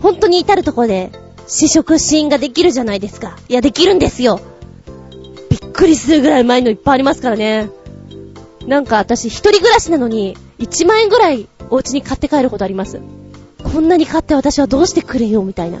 [0.00, 1.10] 本当に至るところで
[1.48, 3.36] 試食シーンができるじゃないですか。
[3.48, 4.40] いや、できるんですよ。
[5.80, 7.70] くりするぐらいうまいのいっぱいありますからね。
[8.66, 13.00] なんか私一人暮らしなのに1万円ぐらいお家に買って帰ることあります。
[13.64, 15.80] こんなに買って私はどうしてくれよみたいな。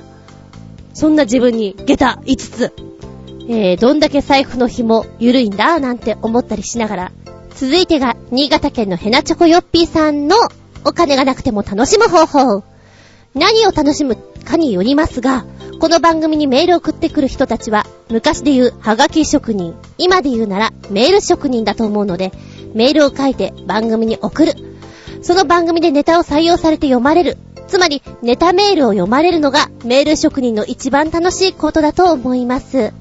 [0.94, 2.72] そんな自分に下駄5つ。
[3.48, 7.12] えー、どんだけ財布の紐緩いんだなんて思ったりしながら。
[7.54, 10.36] 続いてが、新潟県のヘナチョコヨッピーさんの
[10.86, 12.64] お金がなくても楽しむ方法。
[13.34, 15.44] 何を楽しむかによりますが、
[15.80, 22.32] この番組にメールを送ってくる人たちは、昔で言うハガキ職人、今で言うならメール職人だと思うので、
[22.74, 24.52] メールを書いて番組に送る。
[25.22, 27.38] その番組でネタを採用されて読まれる。
[27.66, 32.92] つまり、ネタメールを読まれるのがメール職人の一番楽しいことだと思います。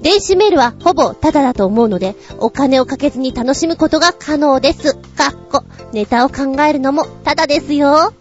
[0.00, 4.94] 電子メールはほぼタダだと思うので、お金をかけずに楽しむことが可能です。
[4.94, 8.12] かっこ、ネタを考えるのもタダですよ。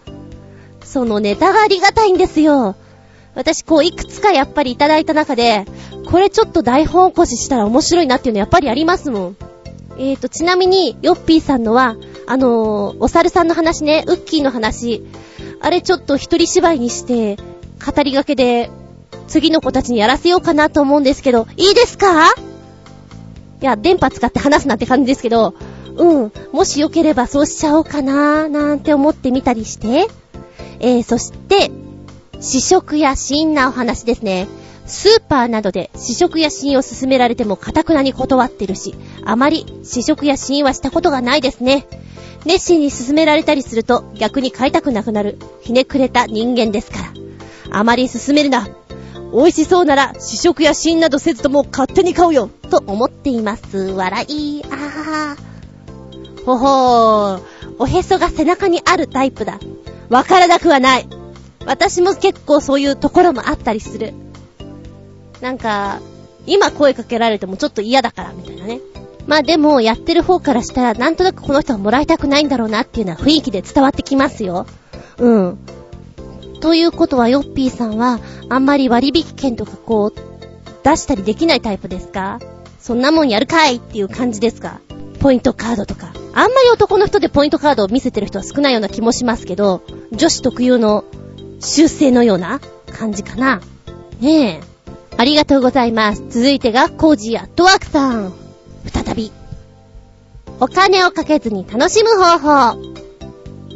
[0.83, 2.75] そのネタがありがたいんですよ。
[3.35, 5.65] 私こういくつかやっぱりいただいた中で、
[6.09, 9.37] これちょっと台本起こししたら面白いなっていうのやっぱりありますもん。
[9.97, 11.95] えーと、ちなみに、ヨッピーさんのは、
[12.27, 15.05] あのー、お猿さんの話ね、ウッキーの話、
[15.61, 17.37] あれちょっと一人芝居にして、
[17.85, 18.69] 語りがけで、
[19.27, 22.27] 次の子たちにやらせようかなと思うんですけど、いいですか？
[22.27, 22.31] い
[23.61, 25.55] や、電波使って話すなって感じですけど、
[25.95, 30.07] うん、もしよければそうしちゃおうかなーなんて思ってみたりして、
[30.79, 31.71] えー、そして、
[32.39, 34.47] 試食や死因なお話ですね。
[34.85, 41.87] スーパーなどで試食や試飲を勧められても堅くなに断ってるし、あまり試食や試飲はしたことがないですね。
[42.45, 47.13] 熱心に勧められたりすると逆に買いたくなくなる、ひねくれた人間ですから。
[47.71, 48.67] あまり勧めるな。
[49.33, 53.77] 美味しそうなら試食や試飲などせずとも勝手に買うよ、と思っています。
[53.77, 56.45] 笑い、あー。
[56.45, 57.41] ほほー。
[57.79, 59.59] おへそが背中にあるタイプだ。
[60.09, 61.09] わからなくはない。
[61.65, 64.13] 私も結構そういうところもあったりする。
[65.41, 65.99] なんか、
[66.45, 68.79] 今声かけられてもちょっと嫌だから、みたいなね。
[69.27, 74.67] まあでも、やってる方からしたら、なんとなくこの人はもらいたくないんだろうなっていうのは雰囲気で伝わってきますよ。
[75.17, 75.57] うん。
[76.61, 80.19] ということは、ヨッピーさんは、あんまり割引券とかこう、
[80.83, 82.39] 出したりできないタイプですか？
[82.79, 84.79] そんなもんやるかいっていう感じですか？
[85.19, 86.13] ポイントカードとか。
[86.35, 91.03] あんまり男の人でポイントカードを見せてる人は少ないような気もしますけど、女子特有の
[91.59, 92.59] 習性のような
[92.91, 93.61] 感じかな。
[94.19, 94.75] ねえ。
[95.17, 96.23] ありがとうございます。
[96.29, 98.33] 続いてが、コージーアットワークさん。
[98.91, 99.31] 再び。
[100.59, 102.95] お金をかけずに楽しむ方法。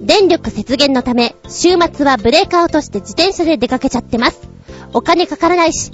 [0.01, 4.39] 電力節減のため、週末はブレーカー落として自転車で出かけちゃってます。
[4.93, 5.91] お金かからないし、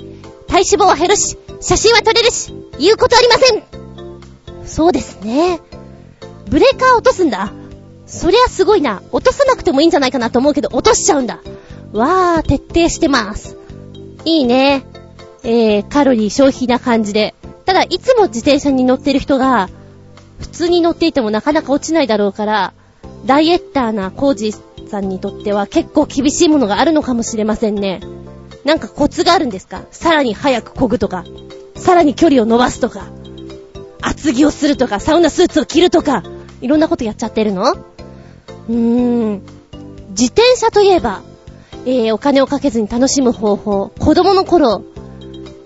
[0.48, 3.64] 体脂肪は減るし、写真は撮れるし、言うことありません
[4.66, 5.60] そうですね。
[6.50, 7.52] ブレーカー落とすんだ。
[8.06, 9.02] そりゃすごいな。
[9.12, 11.40] 落とさなくてもいいんじゃないかなと思うけど、落としちゃうんだ。
[11.96, 13.58] わー、徹底してます。
[14.26, 14.86] いいね。
[15.43, 17.36] えー、カロリー消費な感じで。
[17.66, 19.70] ただ、いつも自転車に乗ってる人が、
[20.39, 22.74] 普通に乗っていてもなかなか落ちないだろうから、
[23.26, 24.54] ダイエッターなコージ
[24.89, 28.02] さんにとっては結構厳しいものがあるのかもしれませんね。
[28.66, 29.84] なんかコツがあるんですか？
[29.91, 31.24] さらに早く漕ぐとか、
[31.76, 33.08] さらに距離を伸ばすとか、
[34.02, 36.24] 厚着をするとか、サウナスーツを着るとか、
[36.62, 37.72] いろんなことやっちゃってるの？
[37.72, 39.41] うーん。
[40.10, 41.22] 自転車といえば、
[41.86, 43.90] えー、お金をかけずに楽しむ方法。
[43.90, 44.84] 子供の頃、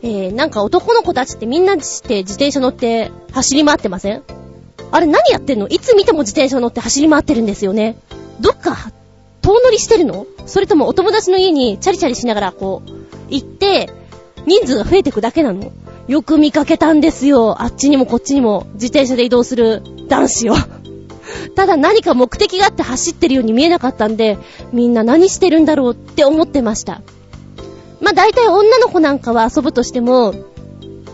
[0.01, 4.23] えー、なんか男の子たちってみんなして自転車乗って走り回ってません？
[4.91, 5.67] あれ何やってんの？
[5.67, 7.97] いつ見ても自転車乗って走り回ってるんですよね。
[8.39, 8.75] どっか、
[9.41, 10.25] 遠乗りしてるの？
[10.45, 12.91] それともお友達の家にチャリチャリしながらこう、
[13.29, 13.89] 行って、
[14.45, 15.71] 人数が増えてくだけなの？
[16.07, 17.61] よく見かけたんですよ。
[17.61, 20.53] あっちにもこっちにも自転車で移動する男子を。
[21.55, 24.37] ただ何か目的があって走ってるように見えなかったんで、
[24.71, 27.01] みんな何してるんだろうって思ってました。
[28.01, 30.33] まあ大体女の子なんかは遊ぶとしても、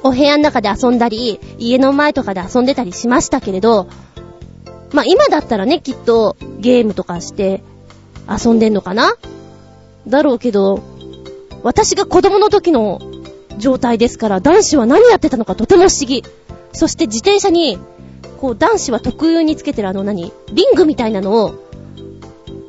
[0.04, 3.88] お部屋の中で遊んだり、家の前とかで遊んでたりしましたけれど、
[4.94, 7.64] まあ今だったらね、きっとゲームとかして
[8.30, 9.16] 遊んでんのかな？
[10.08, 10.84] だろうけど、
[11.64, 13.02] 私が子供の時の
[13.58, 16.24] 状態ですから、男子は何やってたのかとても不思議。
[16.74, 17.80] そして自転車に、
[18.46, 20.32] こう男子は特有につけてるあの何？
[20.54, 21.66] リングみたいなのを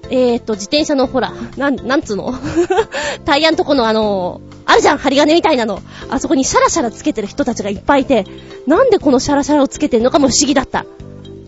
[0.08, 2.32] えーと、自転車のほら、なん、なんつうの？
[3.26, 5.82] タイヤんとこのあのあるじゃん、針金みたいなの。
[6.08, 8.24] あそこにシャラシャラつけてる人たちがいっぱいいて、
[8.68, 10.86] なんでこのシャラシャラをつけてるのかも不思議だった。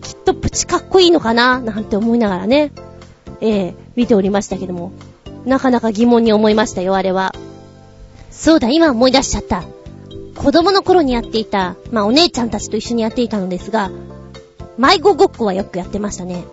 [0.01, 1.61] きっとプチかっこいいのかな？
[1.61, 2.73] なんて思いながらね、
[3.39, 4.91] えー、見ておりましたけども。
[5.45, 7.33] なかなか疑問に思いましたよ、あれは。
[8.29, 9.63] そうだ、今思い出しちゃった。
[10.35, 13.89] 子供の頃にやっていた、まあお姉ちゃんたちと一緒にやっていたのですが、
[14.79, 16.45] 迷子ごっこはよくやってましたね。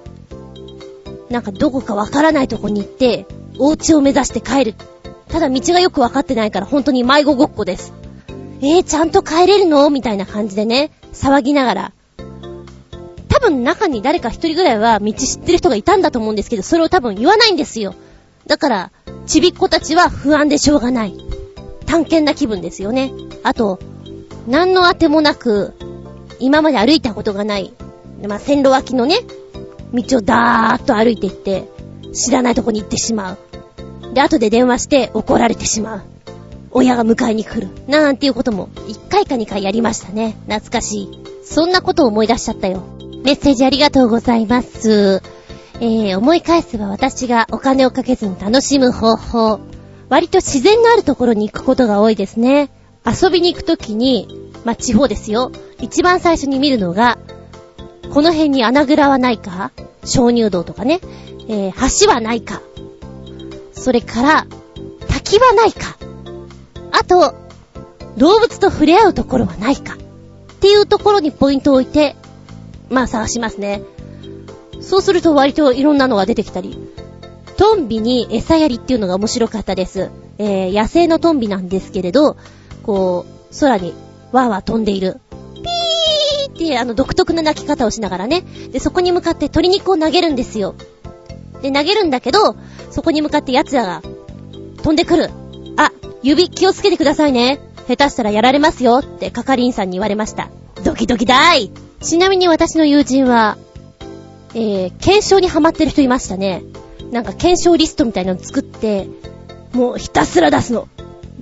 [1.30, 3.24] なんかどこかわからないとこに行って、
[3.60, 4.74] お家を目指して帰る。
[5.28, 7.92] ただ道がよくわかってないから本当に迷子ごっこです。
[8.60, 9.88] えー、ちゃんと帰れるの？
[9.90, 11.92] みたいな感じでね、騒ぎながら。
[13.28, 17.94] 多分中に誰か一人ぐらいは道知ってる人がいたんだと思うんですけど、それを多分言わないんですよ。
[18.48, 18.90] だから、
[19.26, 21.14] ちびっ子たちは不安でしょうがない。
[21.86, 23.12] 探検な気分ですよね。
[23.44, 23.78] あと、
[24.48, 25.74] 何の当てもなく、
[26.40, 27.72] 今まで歩いたことがない、
[28.26, 29.16] まあ、線路脇のね、
[29.92, 31.68] 道をダーッと歩いていって、
[32.12, 33.38] 知らないとこに行ってしまう。
[34.14, 36.02] で、後で電話して怒られてしまう。
[36.70, 37.68] 親が迎えに来る。
[37.88, 40.36] なんていうことも、1回か2回やりましたね。
[40.46, 41.20] 懐かしい。
[41.44, 42.82] そんなことを思い出しちゃったよ。
[43.24, 45.22] メッセージありがとうございます。
[45.80, 49.60] えー、思い返せば私がお金をかけずに楽しむ方法。
[50.08, 52.70] 割と自然のあるところに行くことが多いですね。
[53.04, 54.28] 遊びに行くときに、
[54.64, 55.52] まあ、地方ですよ。
[55.80, 57.18] 一番最初に見るのが、
[58.12, 59.72] この辺に穴蔵はないか？
[60.04, 61.00] 鍾乳洞とかね。
[61.48, 62.62] えー、橋はないか？
[63.72, 64.46] それから、
[65.08, 65.96] 滝はないか？
[66.92, 67.34] あと、
[68.16, 69.94] 動物と触れ合うところはないか？
[69.94, 69.96] っ
[70.60, 72.16] ていうところにポイントを置いて、
[72.88, 73.82] まあ探しますね。
[74.80, 76.78] そうすると割といろんなのが出てきたり。
[77.56, 80.10] トンビに餌やりっていうのが面白かったです。
[80.38, 82.36] えー、野生のトンビなんですけれど、
[82.82, 83.94] こう、空に
[84.32, 85.20] わーわー飛んでいる。
[85.54, 85.62] ピー
[86.46, 88.42] ってあの独特な鳴き方をしながらね。
[88.70, 90.74] で、そこに向かって鶏肉を投げるんですよ。
[91.62, 92.56] で、投げるんだけど、
[92.90, 94.02] そこに向かって奴らが
[94.82, 95.30] 飛んでくる。
[95.76, 95.92] あ、
[96.22, 97.60] 指気をつけてくださいね。
[97.88, 100.50] 下手したらやられますよって係員さんに言われました。
[100.84, 103.56] ドキドキだーいちなみに私の友人は、
[104.54, 106.62] えー、検証にハマってる人いましたね。
[107.10, 109.08] なんか検証リストみたいなの作って、
[109.72, 110.88] もうひたすら出すの。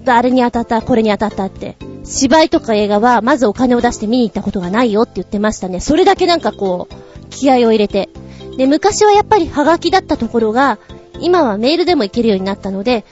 [0.04, 1.76] 誰に当たった、これに当たったって。
[2.04, 5.80] 芝居とか映画は、まずお金を出して見に行ったことがないよって言ってましたね。
[5.80, 6.94] それだけなんかこう、
[7.30, 8.10] 気合を入れて。
[8.56, 10.78] で、昔はやっぱりハガキだったところが、
[11.20, 13.04] 今はメールでも行けるようになったので、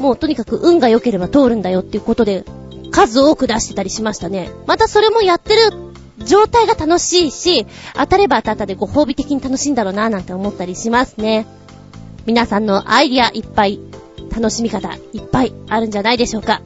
[0.00, 2.44] もうとにかく運が良ければ通るんだよっていうことで、
[2.90, 4.50] 数多く出してたりしましたね。
[4.66, 5.60] またそれもやってる
[6.24, 11.46] 状態が楽しいし、当たれば当たったでご褒美的に楽しいんだろうななんて思ったりしますね。
[12.26, 13.80] 皆さんのアイディアいっぱい、
[14.30, 16.62] 楽しみ方いっぱいあるんじゃないでしょうか。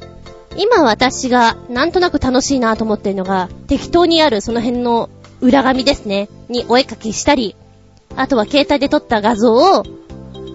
[0.56, 5.08] 今私がなんとなく楽しいなと思ってるのが、適当にあるその辺の
[5.40, 7.56] 裏紙ですね、にお絵かきしたり、
[8.16, 9.84] あとは携帯で撮った画像を、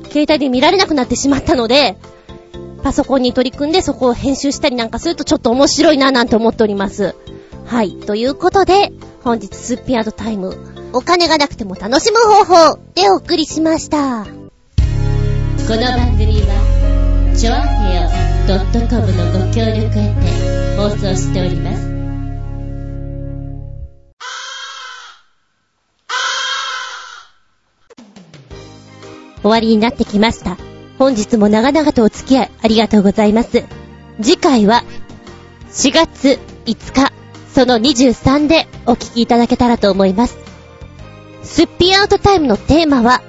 [0.09, 1.97] 携帯で見られなくなってしまったので、
[2.83, 7.15] パソコンに取り組んでそこを編集したりなんかするとちょっと面白いななんて思っております。
[7.65, 7.91] はい。
[7.97, 8.93] ということで、
[9.23, 10.55] 本日スッピアートタイム、
[10.93, 14.25] お金がなくても楽しむ方法でお送りしました。
[14.25, 16.76] この番組は、
[17.37, 18.09] ちょあへよ
[18.89, 21.85] .com のご協力へて放送しております。
[29.43, 30.57] 終わりになってきました。
[30.97, 33.65] 本日も長々とお付き合いありがとうございます。
[34.19, 34.83] 次回は
[35.69, 37.13] 4月5日
[37.53, 40.39] その23でお聞きいただけたらと思います。
[41.43, 43.21] すっぴんアウトタイムのテーマは、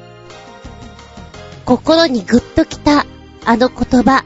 [1.66, 3.04] 心にグッときた
[3.44, 4.24] あの言葉、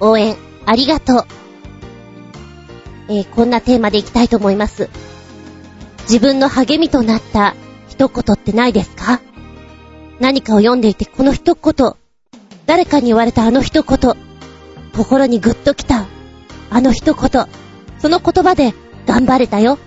[0.00, 0.36] 応援
[0.66, 1.26] ありがとう。
[3.08, 4.88] えー、こんなテーマでいきたいと思います。
[6.02, 7.54] 自分の励みとなった
[7.88, 9.20] 一言ってないですか？
[10.20, 11.92] 何かを読んでいてこの一言、
[12.66, 14.14] 誰かに言われたあの一言、
[14.96, 16.06] 心にグッときた
[16.70, 17.46] あの一言、
[17.98, 18.74] その言葉で
[19.06, 19.78] 頑張れたよ。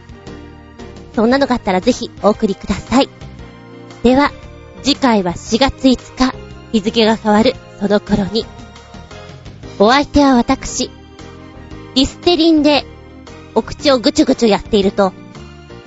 [1.15, 3.09] そんなのがあったらぜひお送りください。
[4.03, 4.31] では、
[4.83, 6.35] 次回は4月5日、
[6.71, 8.45] 日付が変わるその頃に。
[9.79, 10.89] お相手は私、
[11.95, 12.85] リステリンで
[13.55, 15.13] お口をぐちゅぐちゅやっていると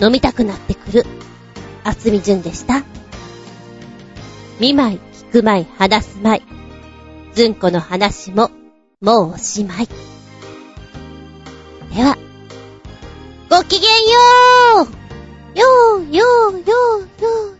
[0.01, 1.05] 飲みたくなってくる、
[1.85, 2.85] あつみじゅんでした。
[4.61, 6.43] 見舞い、聞く舞い、話す舞い。
[7.35, 8.51] ずんこの話も、
[9.01, 9.89] もうおしまい。
[11.95, 12.17] では、
[13.51, 14.87] ごきげんよ
[15.55, 15.67] うよ
[15.97, 16.65] うようよ
[16.99, 17.60] うよう